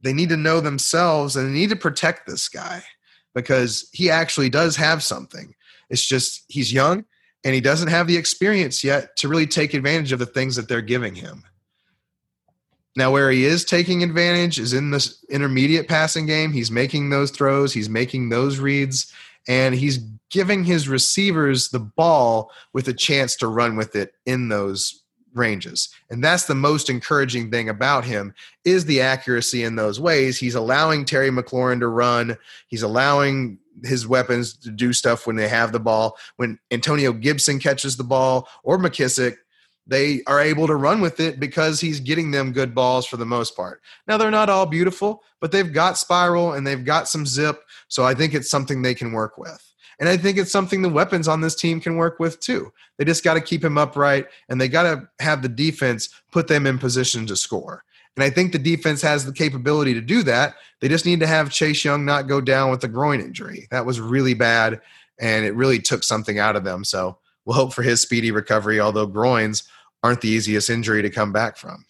they 0.01 0.13
need 0.13 0.29
to 0.29 0.37
know 0.37 0.61
themselves 0.61 1.37
and 1.37 1.49
they 1.49 1.59
need 1.59 1.71
to 1.71 1.77
protect 1.77 2.27
this 2.27 2.49
guy 2.49 2.83
because 3.35 3.89
he 3.93 4.11
actually 4.11 4.49
does 4.49 4.77
have 4.77 5.03
something. 5.03 5.55
It's 5.91 6.07
just 6.07 6.45
he's 6.49 6.73
young 6.73 7.05
and 7.43 7.55
he 7.55 7.61
doesn't 7.61 7.89
have 7.89 8.07
the 8.07 8.17
experience 8.17 8.85
yet 8.85 9.17
to 9.17 9.29
really 9.29 9.47
take 9.47 9.75
advantage 9.75 10.13
of 10.13 10.19
the 10.19 10.27
things 10.27 10.57
that 10.57 10.69
they're 10.69 10.81
giving 10.81 11.15
him. 11.15 11.43
Now, 12.97 13.11
where 13.11 13.31
he 13.31 13.45
is 13.45 13.65
taking 13.65 14.05
advantage 14.05 14.61
is 14.61 14.73
in 14.73 14.93
this 14.93 15.25
intermediate 15.29 15.89
passing 15.89 16.27
game. 16.27 16.53
He's 16.53 16.71
making 16.71 17.11
those 17.11 17.33
throws, 17.33 17.73
he's 17.73 17.89
making 17.89 18.29
those 18.29 18.59
reads, 18.59 19.13
and 19.47 19.75
he's 19.75 19.99
giving 20.31 20.65
his 20.65 20.89
receivers 20.89 21.69
the 21.69 21.79
ball 21.79 22.51
with 22.73 22.89
a 22.89 22.95
chance 22.95 23.37
to 23.37 23.47
run 23.47 23.77
with 23.77 23.95
it 23.95 24.15
in 24.27 24.49
those 24.49 25.03
ranges. 25.35 25.89
And 26.11 26.23
that's 26.23 26.47
the 26.47 26.55
most 26.55 26.89
encouraging 26.89 27.51
thing 27.51 27.69
about 27.69 28.05
him 28.05 28.35
is 28.65 28.85
the 28.85 29.01
accuracy 29.01 29.65
in 29.65 29.77
those 29.77 30.01
ways. 30.01 30.39
He's 30.39 30.55
allowing 30.55 31.05
Terry 31.05 31.31
McLaurin 31.31 31.81
to 31.81 31.89
run. 31.89 32.37
He's 32.69 32.83
allowing 32.83 33.59
his 33.83 34.07
weapons 34.07 34.57
to 34.59 34.71
do 34.71 34.93
stuff 34.93 35.27
when 35.27 35.37
they 35.37 35.49
have 35.49 35.73
the 35.73 35.81
ball. 35.81 36.17
When 36.37 36.59
Antonio 36.71 37.13
Gibson 37.13 37.59
catches 37.59 37.97
the 37.97 38.05
ball 38.05 38.49
or 38.63 38.79
McKissic, 38.79 39.37
they 39.87 40.23
are 40.27 40.41
able 40.41 40.67
to 40.67 40.77
run 40.77 41.01
with 41.01 41.21
it 41.21 41.39
because 41.39 41.81
he's 41.81 42.01
getting 42.01 42.31
them 42.31 42.53
good 42.53 42.75
balls 42.75 43.05
for 43.07 43.19
the 43.19 43.27
most 43.27 43.55
part. 43.55 43.83
Now 44.07 44.17
they're 44.17 44.31
not 44.31 44.49
all 44.49 44.65
beautiful, 44.67 45.23
but 45.41 45.53
they've 45.53 45.73
got 45.73 45.99
spiral 45.99 46.55
and 46.55 46.67
they've 46.67 46.85
got 46.85 47.09
some 47.09 47.27
zip, 47.27 47.63
so 47.95 48.05
I 48.05 48.13
think 48.13 48.35
it's 48.35 48.51
something 48.51 48.83
they 48.83 48.93
can 48.93 49.13
work 49.13 49.39
with. 49.39 49.73
And 50.01 50.09
I 50.09 50.17
think 50.17 50.37
it's 50.37 50.51
something 50.51 50.83
the 50.83 50.89
weapons 50.89 51.29
on 51.29 51.41
this 51.41 51.55
team 51.55 51.81
can 51.81 51.95
work 51.95 52.19
with 52.19 52.41
too. 52.41 52.73
They 52.99 53.05
just 53.05 53.23
got 53.23 53.35
to 53.35 53.41
keep 53.41 53.63
him 53.63 53.79
upright 53.79 54.27
and 54.49 54.61
they 54.61 54.67
got 54.67 54.83
to 54.83 55.09
have 55.21 55.43
the 55.43 55.49
defense 55.49 56.09
put 56.33 56.49
them 56.49 56.67
in 56.67 56.77
position 56.77 57.25
to 57.27 57.37
score. 57.37 57.85
And 58.17 58.25
I 58.25 58.31
think 58.31 58.51
the 58.51 58.59
defense 58.59 59.01
has 59.03 59.25
the 59.25 59.33
capability 59.33 59.95
to 59.95 60.01
do 60.01 60.25
that. 60.25 60.57
They 60.81 60.89
just 60.89 61.07
need 61.07 61.21
to 61.21 61.29
have 61.29 61.53
Chase 61.53 61.85
Young 61.85 62.05
not 62.05 62.27
go 62.27 62.41
down 62.41 62.73
with 62.73 62.83
a 62.83 62.89
groin 62.89 63.21
injury. 63.21 63.69
That 63.71 63.87
was 63.87 64.01
really 64.01 64.35
bad, 64.35 64.81
and 65.21 65.45
it 65.45 65.55
really 65.55 65.79
took 65.79 66.03
something 66.03 66.41
out 66.41 66.57
of 66.57 66.65
them. 66.65 66.83
So 66.83 67.19
we'll 67.45 67.57
hope 67.57 67.73
for 67.73 67.83
his 67.83 68.03
speedy 68.03 68.33
recovery, 68.33 68.81
although 68.81 69.07
groins 69.07 69.63
aren't 70.03 70.21
the 70.21 70.29
easiest 70.29 70.69
injury 70.69 71.03
to 71.03 71.11
come 71.11 71.33
back 71.33 71.57
from. 71.57 71.85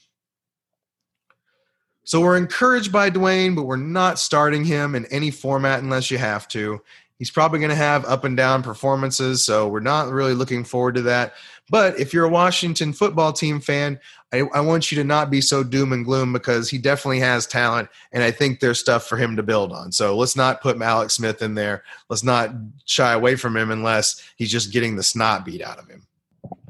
So 2.05 2.21
we're 2.21 2.37
encouraged 2.37 2.93
by 2.93 3.11
Dwayne, 3.11 3.57
but 3.57 3.64
we're 3.64 3.77
not 3.77 4.19
starting 4.19 4.64
him 4.64 4.95
in 4.95 5.07
any 5.07 5.31
format 5.31 5.83
unless 5.83 6.11
you 6.11 6.19
have 6.19 6.47
to. 6.49 6.81
He's 7.19 7.31
probably 7.31 7.61
going 7.61 7.71
to 7.71 7.77
have 7.77 8.05
up 8.05 8.25
and 8.25 8.37
down 8.37 8.62
performances, 8.62 9.45
so 9.45 9.69
we're 9.69 9.81
not 9.81 10.11
really 10.11 10.35
looking 10.35 10.64
forward 10.64 10.97
to 10.97 11.03
that. 11.03 11.35
But 11.71 11.99
if 11.99 12.12
you're 12.12 12.27
a 12.27 12.31
Washington 12.31 12.93
football 12.93 13.33
team 13.33 13.61
fan, 13.61 13.99
I, 14.33 14.40
I, 14.53 14.61
want 14.61 14.90
you 14.90 14.97
to 14.97 15.05
not 15.05 15.31
be 15.31 15.40
so 15.40 15.62
doom 15.62 15.93
and 15.93 16.05
gloom 16.05 16.33
because 16.33 16.69
he 16.69 16.77
definitely 16.77 17.21
has 17.21 17.47
talent, 17.47 17.88
and 18.12 18.23
I 18.23 18.31
think 18.33 18.61
there's 18.61 18.81
stuff 18.81 19.07
for 19.07 19.17
him 19.17 19.37
to 19.37 19.43
build 19.43 19.73
on. 19.73 19.93
So 19.93 20.17
let's 20.17 20.37
not 20.37 20.61
put 20.61 20.81
Alex 20.83 21.14
Smith 21.14 21.40
in 21.40 21.55
there. 21.55 21.85
Let's 22.11 22.25
not 22.25 22.51
shy 22.85 23.12
away 23.12 23.37
from 23.37 23.57
him 23.57 23.71
unless 23.71 24.23
he's 24.37 24.51
just 24.51 24.73
getting 24.73 24.97
the 24.97 25.03
snot 25.03 25.45
beat 25.45 25.62
out 25.62 25.79
of 25.79 25.88
him. 25.88 26.07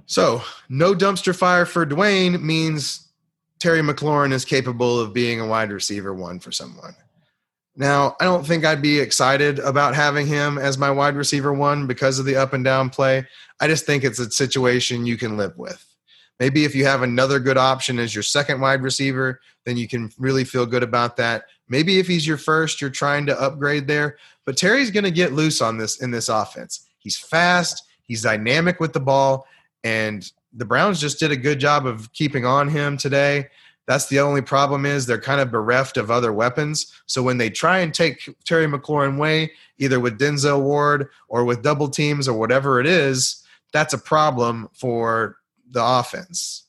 So 0.07 0.43
no 0.69 0.95
dumpster 0.95 1.35
fire 1.35 1.65
for 1.65 1.87
Dwayne 1.87 2.41
means 2.43 3.04
Terry 3.65 3.81
McLaurin 3.81 4.31
is 4.31 4.45
capable 4.45 5.01
of 5.01 5.15
being 5.15 5.41
a 5.41 5.47
wide 5.47 5.73
receiver 5.73 6.13
one 6.13 6.39
for 6.39 6.53
someone. 6.53 6.95
Now, 7.75 8.15
I 8.21 8.25
don't 8.25 8.47
think 8.47 8.63
I'd 8.63 8.83
be 8.83 8.99
excited 8.99 9.59
about 9.59 9.95
having 9.95 10.27
him 10.27 10.59
as 10.59 10.77
my 10.77 10.91
wide 10.91 11.17
receiver 11.17 11.51
one 11.51 11.87
because 11.87 12.19
of 12.19 12.27
the 12.27 12.37
up 12.37 12.53
and 12.53 12.63
down 12.63 12.91
play. 12.91 13.27
I 13.61 13.67
just 13.67 13.87
think 13.87 14.05
it's 14.05 14.19
a 14.19 14.31
situation 14.31 15.07
you 15.07 15.17
can 15.17 15.39
live 15.39 15.57
with. 15.57 15.83
Maybe 16.39 16.67
if 16.67 16.75
you 16.75 16.85
have 16.85 17.01
another 17.01 17.41
good 17.41 17.57
option 17.57 17.99
as 17.99 18.15
your 18.15 18.23
second 18.23 18.61
wide 18.61 18.83
receiver, 18.83 19.41
then 19.65 19.79
you 19.79 19.89
can 19.89 20.13
really 20.19 20.45
feel 20.45 20.67
good 20.67 20.83
about 20.83 21.17
that. 21.17 21.45
Maybe 21.67 21.99
if 21.99 22.07
he's 22.07 22.27
your 22.27 22.37
first, 22.37 22.83
you're 22.83 22.91
trying 22.91 23.25
to 23.25 23.41
upgrade 23.41 23.87
there. 23.87 24.19
But 24.45 24.59
Terry's 24.59 24.91
going 24.91 25.05
to 25.05 25.11
get 25.11 25.33
loose 25.33 25.63
on 25.63 25.79
this 25.79 26.03
in 26.03 26.11
this 26.11 26.29
offense. 26.29 26.87
He's 26.99 27.17
fast, 27.17 27.83
he's 28.03 28.25
dynamic 28.25 28.79
with 28.79 28.93
the 28.93 29.01
ball, 29.01 29.47
and 29.85 30.31
the 30.55 30.65
Browns 30.65 31.01
just 31.01 31.19
did 31.19 31.33
a 31.33 31.37
good 31.37 31.59
job 31.59 31.87
of 31.87 32.13
keeping 32.13 32.47
on 32.47 32.69
him 32.69 32.97
today. 32.97 33.49
That's 33.87 34.07
the 34.07 34.21
only 34.21 34.41
problem 34.41 34.87
is 34.87 35.05
they're 35.05 35.21
kind 35.21 35.41
of 35.41 35.51
bereft 35.51 35.97
of 35.97 36.11
other 36.11 36.33
weapons. 36.33 36.93
So 37.07 37.23
when 37.23 37.39
they 37.39 37.51
try 37.51 37.81
and 37.81 37.93
take 37.93 38.35
Terry 38.45 38.67
McLaurin 38.67 39.17
away, 39.17 39.53
either 39.79 40.01
with 40.01 40.19
Denzel 40.19 40.63
Ward 40.63 41.09
or 41.29 41.45
with 41.45 41.63
double 41.63 41.89
teams 41.89 42.27
or 42.27 42.39
whatever 42.39 42.81
it 42.81 42.87
is, 42.87 43.45
that's 43.73 43.93
a 43.93 43.99
problem 43.99 44.69
for 44.73 45.37
the 45.71 45.85
offense. 45.85 46.64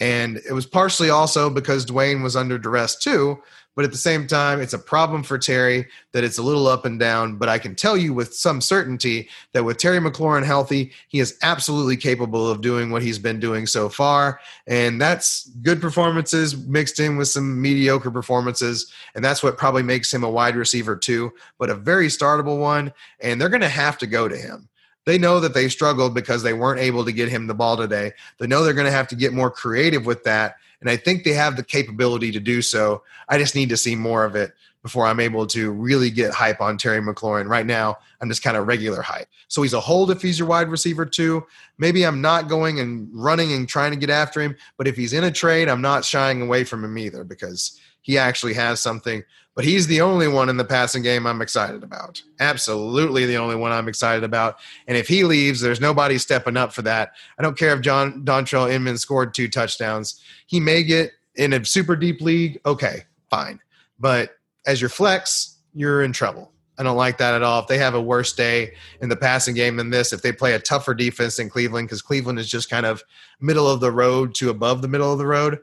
And 0.00 0.40
it 0.48 0.52
was 0.52 0.66
partially 0.66 1.10
also 1.10 1.50
because 1.50 1.84
Dwayne 1.84 2.22
was 2.22 2.36
under 2.36 2.58
duress 2.58 2.96
too. 2.96 3.42
But 3.78 3.84
at 3.84 3.92
the 3.92 3.96
same 3.96 4.26
time, 4.26 4.60
it's 4.60 4.72
a 4.72 4.78
problem 4.78 5.22
for 5.22 5.38
Terry 5.38 5.86
that 6.10 6.24
it's 6.24 6.36
a 6.36 6.42
little 6.42 6.66
up 6.66 6.84
and 6.84 6.98
down. 6.98 7.36
But 7.36 7.48
I 7.48 7.60
can 7.60 7.76
tell 7.76 7.96
you 7.96 8.12
with 8.12 8.34
some 8.34 8.60
certainty 8.60 9.28
that 9.52 9.64
with 9.64 9.76
Terry 9.76 10.00
McLaurin 10.00 10.44
healthy, 10.44 10.90
he 11.06 11.20
is 11.20 11.38
absolutely 11.42 11.96
capable 11.96 12.50
of 12.50 12.60
doing 12.60 12.90
what 12.90 13.02
he's 13.02 13.20
been 13.20 13.38
doing 13.38 13.68
so 13.68 13.88
far. 13.88 14.40
And 14.66 15.00
that's 15.00 15.48
good 15.62 15.80
performances 15.80 16.56
mixed 16.56 16.98
in 16.98 17.16
with 17.16 17.28
some 17.28 17.62
mediocre 17.62 18.10
performances. 18.10 18.92
And 19.14 19.24
that's 19.24 19.44
what 19.44 19.58
probably 19.58 19.84
makes 19.84 20.12
him 20.12 20.24
a 20.24 20.30
wide 20.30 20.56
receiver 20.56 20.96
too, 20.96 21.32
but 21.56 21.70
a 21.70 21.76
very 21.76 22.08
startable 22.08 22.58
one. 22.58 22.92
And 23.20 23.40
they're 23.40 23.48
going 23.48 23.60
to 23.60 23.68
have 23.68 23.96
to 23.98 24.08
go 24.08 24.26
to 24.26 24.36
him. 24.36 24.68
They 25.08 25.16
know 25.16 25.40
that 25.40 25.54
they 25.54 25.70
struggled 25.70 26.12
because 26.12 26.42
they 26.42 26.52
weren't 26.52 26.80
able 26.80 27.02
to 27.06 27.12
get 27.12 27.30
him 27.30 27.46
the 27.46 27.54
ball 27.54 27.78
today. 27.78 28.12
They 28.36 28.46
know 28.46 28.62
they're 28.62 28.74
going 28.74 28.84
to 28.84 28.92
have 28.92 29.08
to 29.08 29.16
get 29.16 29.32
more 29.32 29.50
creative 29.50 30.04
with 30.04 30.22
that 30.24 30.56
and 30.80 30.88
I 30.88 30.96
think 30.96 31.24
they 31.24 31.32
have 31.32 31.56
the 31.56 31.64
capability 31.64 32.30
to 32.32 32.40
do 32.40 32.62
so. 32.62 33.02
I 33.28 33.38
just 33.38 33.54
need 33.54 33.68
to 33.70 33.76
see 33.76 33.96
more 33.96 34.24
of 34.24 34.36
it 34.36 34.54
before 34.88 35.06
I'm 35.06 35.20
able 35.20 35.46
to 35.48 35.70
really 35.70 36.08
get 36.08 36.32
hype 36.32 36.62
on 36.62 36.78
Terry 36.78 37.02
McLaurin. 37.02 37.46
Right 37.46 37.66
now, 37.66 37.98
I'm 38.22 38.28
just 38.30 38.42
kind 38.42 38.56
of 38.56 38.66
regular 38.66 39.02
hype. 39.02 39.28
So 39.46 39.60
he's 39.60 39.74
a 39.74 39.80
hold 39.80 40.10
if 40.10 40.22
he's 40.22 40.38
your 40.38 40.48
wide 40.48 40.70
receiver 40.70 41.04
too. 41.04 41.44
Maybe 41.76 42.06
I'm 42.06 42.22
not 42.22 42.48
going 42.48 42.80
and 42.80 43.06
running 43.12 43.52
and 43.52 43.68
trying 43.68 43.90
to 43.90 43.98
get 43.98 44.08
after 44.08 44.40
him, 44.40 44.56
but 44.78 44.88
if 44.88 44.96
he's 44.96 45.12
in 45.12 45.24
a 45.24 45.30
trade, 45.30 45.68
I'm 45.68 45.82
not 45.82 46.06
shying 46.06 46.40
away 46.40 46.64
from 46.64 46.82
him 46.82 46.96
either 46.96 47.22
because 47.22 47.78
he 48.00 48.16
actually 48.16 48.54
has 48.54 48.80
something. 48.80 49.22
But 49.54 49.66
he's 49.66 49.86
the 49.88 50.00
only 50.00 50.26
one 50.26 50.48
in 50.48 50.56
the 50.56 50.64
passing 50.64 51.02
game 51.02 51.26
I'm 51.26 51.42
excited 51.42 51.82
about. 51.82 52.22
Absolutely 52.40 53.26
the 53.26 53.36
only 53.36 53.56
one 53.56 53.72
I'm 53.72 53.88
excited 53.88 54.24
about. 54.24 54.56
And 54.86 54.96
if 54.96 55.06
he 55.06 55.22
leaves, 55.22 55.60
there's 55.60 55.82
nobody 55.82 56.16
stepping 56.16 56.56
up 56.56 56.72
for 56.72 56.80
that. 56.82 57.12
I 57.38 57.42
don't 57.42 57.58
care 57.58 57.74
if 57.74 57.82
John 57.82 58.24
Dontrelle 58.24 58.72
Inman 58.72 58.96
scored 58.96 59.34
two 59.34 59.48
touchdowns. 59.48 60.22
He 60.46 60.60
may 60.60 60.82
get 60.82 61.12
in 61.34 61.52
a 61.52 61.62
super 61.62 61.94
deep 61.94 62.22
league. 62.22 62.58
Okay, 62.64 63.04
fine. 63.28 63.60
But 64.00 64.37
as 64.68 64.82
your 64.82 64.90
flex, 64.90 65.56
you're 65.72 66.02
in 66.02 66.12
trouble. 66.12 66.52
I 66.78 66.82
don't 66.82 66.96
like 66.96 67.18
that 67.18 67.34
at 67.34 67.42
all. 67.42 67.62
If 67.62 67.68
they 67.68 67.78
have 67.78 67.94
a 67.94 68.00
worse 68.00 68.34
day 68.34 68.74
in 69.00 69.08
the 69.08 69.16
passing 69.16 69.54
game 69.54 69.76
than 69.76 69.90
this, 69.90 70.12
if 70.12 70.20
they 70.20 70.30
play 70.30 70.52
a 70.52 70.60
tougher 70.60 70.94
defense 70.94 71.38
in 71.38 71.48
Cleveland, 71.48 71.88
because 71.88 72.02
Cleveland 72.02 72.38
is 72.38 72.48
just 72.48 72.70
kind 72.70 72.86
of 72.86 73.02
middle 73.40 73.66
of 73.66 73.80
the 73.80 73.90
road 73.90 74.34
to 74.36 74.50
above 74.50 74.82
the 74.82 74.86
middle 74.86 75.10
of 75.10 75.18
the 75.18 75.26
road, 75.26 75.58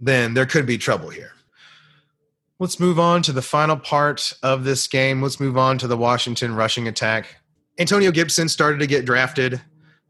then 0.00 0.34
there 0.34 0.44
could 0.44 0.66
be 0.66 0.76
trouble 0.76 1.08
here. 1.08 1.30
Let's 2.58 2.80
move 2.80 2.98
on 2.98 3.22
to 3.22 3.32
the 3.32 3.40
final 3.40 3.76
part 3.76 4.34
of 4.42 4.64
this 4.64 4.88
game. 4.88 5.22
Let's 5.22 5.38
move 5.38 5.56
on 5.56 5.78
to 5.78 5.86
the 5.86 5.96
Washington 5.96 6.56
rushing 6.56 6.88
attack. 6.88 7.36
Antonio 7.78 8.10
Gibson 8.10 8.48
started 8.48 8.80
to 8.80 8.88
get 8.88 9.04
drafted 9.04 9.60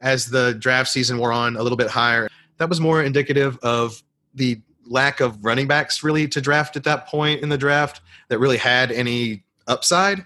as 0.00 0.26
the 0.26 0.54
draft 0.54 0.88
season 0.88 1.18
wore 1.18 1.32
on 1.32 1.56
a 1.56 1.62
little 1.62 1.76
bit 1.76 1.90
higher. 1.90 2.28
That 2.56 2.70
was 2.70 2.80
more 2.80 3.02
indicative 3.02 3.58
of 3.58 4.02
the 4.34 4.62
lack 4.90 5.20
of 5.20 5.44
running 5.44 5.66
backs 5.66 6.02
really 6.02 6.26
to 6.28 6.40
draft 6.40 6.76
at 6.76 6.84
that 6.84 7.06
point 7.06 7.42
in 7.42 7.48
the 7.48 7.58
draft 7.58 8.00
that 8.28 8.38
really 8.38 8.56
had 8.56 8.90
any 8.90 9.44
upside. 9.66 10.24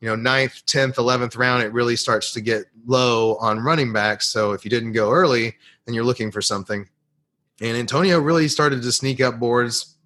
You 0.00 0.08
know, 0.08 0.16
ninth, 0.16 0.64
tenth, 0.66 0.98
eleventh 0.98 1.36
round, 1.36 1.62
it 1.62 1.72
really 1.72 1.96
starts 1.96 2.32
to 2.32 2.40
get 2.40 2.64
low 2.86 3.36
on 3.36 3.60
running 3.60 3.92
backs. 3.92 4.28
So 4.28 4.52
if 4.52 4.64
you 4.64 4.70
didn't 4.70 4.92
go 4.92 5.10
early, 5.10 5.56
then 5.84 5.94
you're 5.94 6.04
looking 6.04 6.30
for 6.30 6.40
something. 6.40 6.88
And 7.60 7.76
Antonio 7.76 8.20
really 8.20 8.46
started 8.46 8.82
to 8.82 8.92
sneak 8.92 9.20
up 9.20 9.40
boards, 9.40 9.96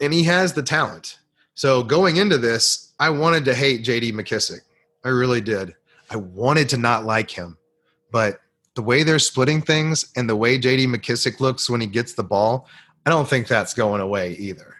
and 0.00 0.12
he 0.12 0.24
has 0.24 0.52
the 0.52 0.62
talent. 0.62 1.18
So 1.54 1.82
going 1.82 2.16
into 2.16 2.38
this, 2.38 2.92
I 2.98 3.10
wanted 3.10 3.44
to 3.44 3.54
hate 3.54 3.84
JD 3.84 4.12
McKissic. 4.14 4.60
I 5.04 5.10
really 5.10 5.40
did. 5.40 5.74
I 6.10 6.16
wanted 6.16 6.68
to 6.70 6.76
not 6.76 7.04
like 7.04 7.30
him. 7.30 7.56
But 8.10 8.40
the 8.74 8.82
way 8.82 9.02
they're 9.02 9.18
splitting 9.18 9.62
things 9.62 10.10
and 10.16 10.28
the 10.28 10.36
way 10.36 10.58
JD 10.58 10.86
McKissic 10.86 11.40
looks 11.40 11.68
when 11.68 11.80
he 11.80 11.86
gets 11.86 12.14
the 12.14 12.24
ball, 12.24 12.68
I 13.04 13.10
don't 13.10 13.28
think 13.28 13.48
that's 13.48 13.74
going 13.74 14.00
away 14.00 14.32
either. 14.34 14.76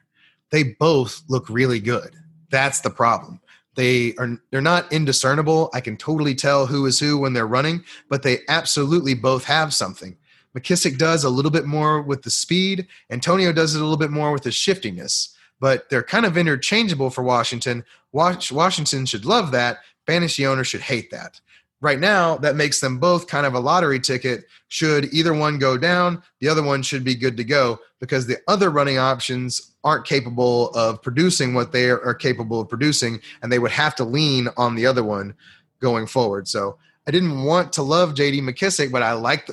They 0.50 0.62
both 0.62 1.22
look 1.28 1.48
really 1.48 1.80
good. 1.80 2.14
That's 2.50 2.80
the 2.80 2.90
problem. 2.90 3.40
They 3.74 4.14
are 4.16 4.38
they're 4.50 4.60
not 4.60 4.92
indiscernible. 4.92 5.70
I 5.72 5.80
can 5.80 5.96
totally 5.96 6.34
tell 6.34 6.66
who 6.66 6.84
is 6.86 6.98
who 6.98 7.18
when 7.18 7.32
they're 7.32 7.46
running, 7.46 7.84
but 8.08 8.22
they 8.22 8.40
absolutely 8.48 9.14
both 9.14 9.44
have 9.44 9.72
something. 9.72 10.16
McKissic 10.56 10.98
does 10.98 11.24
a 11.24 11.30
little 11.30 11.50
bit 11.50 11.64
more 11.64 12.02
with 12.02 12.22
the 12.22 12.30
speed. 12.30 12.86
Antonio 13.10 13.52
does 13.52 13.74
it 13.74 13.80
a 13.80 13.84
little 13.84 13.96
bit 13.96 14.10
more 14.10 14.32
with 14.32 14.42
the 14.42 14.52
shiftiness, 14.52 15.34
but 15.60 15.88
they're 15.88 16.02
kind 16.02 16.26
of 16.26 16.36
interchangeable 16.36 17.08
for 17.08 17.22
Washington. 17.22 17.82
Washington 18.12 19.06
should 19.06 19.24
love 19.24 19.50
that. 19.52 19.78
Fantasy 20.06 20.46
owners 20.46 20.66
should 20.66 20.82
hate 20.82 21.10
that 21.10 21.40
right 21.82 21.98
now 21.98 22.36
that 22.36 22.54
makes 22.54 22.80
them 22.80 22.98
both 22.98 23.26
kind 23.26 23.44
of 23.44 23.54
a 23.54 23.60
lottery 23.60 24.00
ticket. 24.00 24.44
Should 24.68 25.12
either 25.12 25.34
one 25.34 25.58
go 25.58 25.76
down 25.76 26.22
the 26.40 26.48
other 26.48 26.62
one 26.62 26.82
should 26.82 27.04
be 27.04 27.14
good 27.14 27.36
to 27.36 27.44
go 27.44 27.78
because 28.00 28.26
the 28.26 28.38
other 28.48 28.70
running 28.70 28.96
options 28.96 29.74
aren't 29.84 30.06
capable 30.06 30.70
of 30.70 31.02
producing 31.02 31.52
what 31.52 31.72
they 31.72 31.90
are 31.90 32.14
capable 32.14 32.60
of 32.60 32.68
producing 32.68 33.20
and 33.42 33.52
they 33.52 33.58
would 33.58 33.72
have 33.72 33.94
to 33.96 34.04
lean 34.04 34.48
on 34.56 34.76
the 34.76 34.86
other 34.86 35.04
one 35.04 35.34
going 35.80 36.06
forward. 36.06 36.48
So 36.48 36.78
i 37.06 37.10
didn't 37.10 37.42
want 37.42 37.72
to 37.72 37.82
love 37.82 38.14
jd 38.14 38.40
mckissic 38.40 38.92
but 38.92 39.02
i 39.02 39.12
liked 39.12 39.50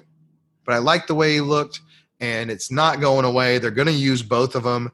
but 0.65 0.75
i 0.75 0.77
liked 0.77 1.07
the 1.07 1.15
way 1.15 1.33
he 1.33 1.41
looked 1.41 1.81
and 2.19 2.51
it's 2.51 2.69
not 2.69 2.99
going 2.99 3.25
away. 3.25 3.57
They're 3.57 3.71
going 3.71 3.87
to 3.87 3.93
use 3.93 4.21
both 4.21 4.53
of 4.53 4.63
them 4.63 4.91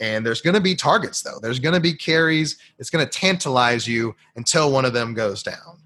and 0.00 0.24
there's 0.24 0.40
going 0.40 0.54
to 0.54 0.60
be 0.60 0.74
targets 0.74 1.20
though. 1.20 1.38
There's 1.42 1.58
going 1.58 1.74
to 1.74 1.80
be 1.80 1.92
carries. 1.92 2.56
It's 2.78 2.88
going 2.88 3.06
to 3.06 3.10
tantalize 3.10 3.86
you 3.86 4.14
until 4.36 4.72
one 4.72 4.86
of 4.86 4.94
them 4.94 5.12
goes 5.12 5.42
down 5.42 5.80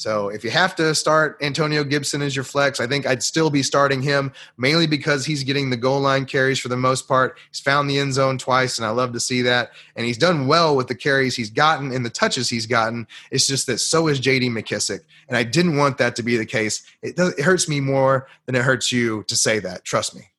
so 0.00 0.30
if 0.30 0.42
you 0.42 0.50
have 0.50 0.74
to 0.76 0.94
start 0.94 1.36
Antonio 1.42 1.84
Gibson 1.84 2.22
as 2.22 2.34
your 2.34 2.42
flex, 2.42 2.80
I 2.80 2.86
think 2.86 3.06
I'd 3.06 3.22
still 3.22 3.50
be 3.50 3.62
starting 3.62 4.00
him 4.00 4.32
mainly 4.56 4.86
because 4.86 5.26
he's 5.26 5.44
getting 5.44 5.68
the 5.68 5.76
goal 5.76 6.00
line 6.00 6.24
carries 6.24 6.58
for 6.58 6.68
the 6.68 6.76
most 6.78 7.06
part. 7.06 7.36
He's 7.50 7.60
found 7.60 7.90
the 7.90 7.98
end 7.98 8.14
zone 8.14 8.38
twice, 8.38 8.78
and 8.78 8.86
I 8.86 8.92
love 8.92 9.12
to 9.12 9.20
see 9.20 9.42
that. 9.42 9.72
And 9.96 10.06
he's 10.06 10.16
done 10.16 10.46
well 10.46 10.74
with 10.74 10.88
the 10.88 10.94
carries 10.94 11.36
he's 11.36 11.50
gotten 11.50 11.92
and 11.92 12.02
the 12.02 12.08
touches 12.08 12.48
he's 12.48 12.64
gotten. 12.64 13.06
It's 13.30 13.46
just 13.46 13.66
that 13.66 13.76
so 13.76 14.08
is 14.08 14.18
JD 14.18 14.48
McKissic, 14.48 15.00
And 15.28 15.36
I 15.36 15.42
didn't 15.42 15.76
want 15.76 15.98
that 15.98 16.16
to 16.16 16.22
be 16.22 16.38
the 16.38 16.46
case. 16.46 16.82
It, 17.02 17.16
does, 17.16 17.34
it 17.34 17.42
hurts 17.42 17.68
me 17.68 17.80
more 17.80 18.26
than 18.46 18.54
it 18.54 18.62
hurts 18.62 18.90
you 18.90 19.24
to 19.24 19.36
say 19.36 19.58
that. 19.58 19.84
Trust 19.84 20.16
me. 20.16 20.30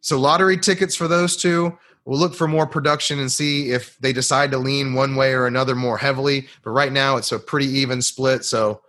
So 0.00 0.18
lottery 0.18 0.56
tickets 0.56 0.96
for 0.96 1.06
those 1.06 1.36
two. 1.36 1.78
We'll 2.04 2.18
look 2.18 2.34
for 2.34 2.48
more 2.48 2.66
production 2.66 3.20
and 3.20 3.30
see 3.30 3.70
if 3.70 3.96
they 3.98 4.12
decide 4.12 4.50
to 4.50 4.58
lean 4.58 4.94
one 4.94 5.14
way 5.14 5.32
or 5.34 5.46
another 5.46 5.76
more 5.76 5.96
heavily. 5.96 6.48
But 6.64 6.70
right 6.70 6.92
now, 6.92 7.16
it's 7.16 7.32
a 7.32 7.38
pretty 7.38 7.66
even 7.66 8.02
split. 8.02 8.44
So 8.44 8.82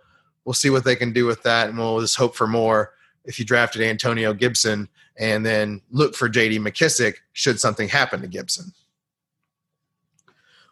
we'll 0.44 0.54
see 0.54 0.70
what 0.70 0.84
they 0.84 0.96
can 0.96 1.12
do 1.12 1.24
with 1.24 1.42
that. 1.44 1.68
And 1.68 1.78
we'll 1.78 2.00
just 2.00 2.16
hope 2.16 2.34
for 2.34 2.46
more 2.46 2.92
if 3.24 3.38
you 3.38 3.44
drafted 3.44 3.82
Antonio 3.82 4.34
Gibson 4.34 4.88
and 5.16 5.46
then 5.46 5.80
look 5.90 6.14
for 6.16 6.28
JD 6.28 6.58
McKissic 6.58 7.14
should 7.32 7.60
something 7.60 7.88
happen 7.88 8.20
to 8.20 8.26
Gibson. 8.26 8.72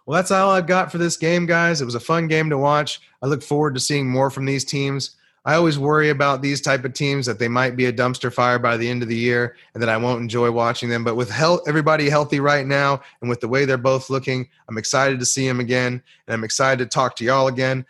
Well, 0.05 0.17
that's 0.17 0.33
all 0.33 0.51
I've 0.51 0.67
got 0.67 0.91
for 0.91 0.99
this 0.99 1.17
game, 1.17 1.47
guys. 1.47 1.81
It 1.81 1.85
was 1.85 1.95
a 1.95 2.01
fun 2.01 2.27
game 2.27 2.51
to 2.51 2.59
watch. 2.59 3.01
I 3.23 3.27
look 3.27 3.43
forward 3.43 3.75
to 3.75 3.81
seeing 3.81 4.11
more 4.11 4.31
from 4.31 4.45
these 4.45 4.65
teams. 4.65 5.17
I 5.45 5.55
always 5.55 5.79
worry 5.79 6.11
about 6.11 6.41
these 6.41 6.61
type 6.61 6.85
of 6.85 6.95
teams 6.95 7.27
that 7.27 7.39
they 7.39 7.49
might 7.49 7.77
be 7.77 7.87
a 7.87 7.93
dumpster 7.93 8.33
fire 8.33 8.61
by 8.61 8.77
the 8.77 8.89
end 8.89 9.03
of 9.03 9.09
the 9.09 9.17
year 9.17 9.57
and 9.75 9.83
that 9.83 9.89
I 9.89 9.97
won't 9.97 10.21
enjoy 10.21 10.51
watching 10.53 10.89
them. 10.89 11.03
But 11.03 11.17
with 11.17 11.31
health, 11.31 11.63
everybody 11.67 12.09
healthy 12.09 12.39
right 12.39 12.67
now 12.67 13.01
and 13.21 13.29
with 13.29 13.41
the 13.41 13.49
way 13.49 13.65
they're 13.65 13.77
both 13.77 14.09
looking, 14.09 14.49
I'm 14.69 14.79
excited 14.79 15.19
to 15.19 15.27
see 15.27 15.47
them 15.47 15.59
again 15.59 16.03
and 16.27 16.35
I'm 16.35 16.45
excited 16.45 16.79
to 16.79 16.87
talk 16.87 17.17
to 17.17 17.25
y'all 17.25 17.49
again. 17.49 17.85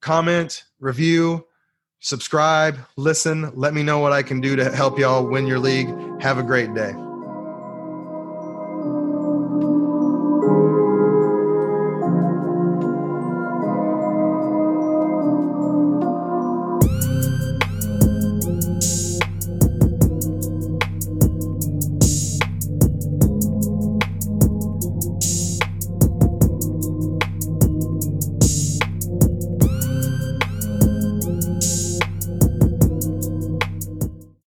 Comment, 0.00 0.64
review, 0.78 1.46
subscribe, 2.00 2.78
listen. 2.96 3.52
Let 3.54 3.74
me 3.74 3.82
know 3.82 3.98
what 3.98 4.12
I 4.12 4.22
can 4.22 4.40
do 4.40 4.56
to 4.56 4.74
help 4.74 4.98
y'all 4.98 5.26
win 5.26 5.46
your 5.46 5.58
league. 5.58 5.88
Have 6.22 6.38
a 6.38 6.42
great 6.42 6.74
day. 6.74 6.94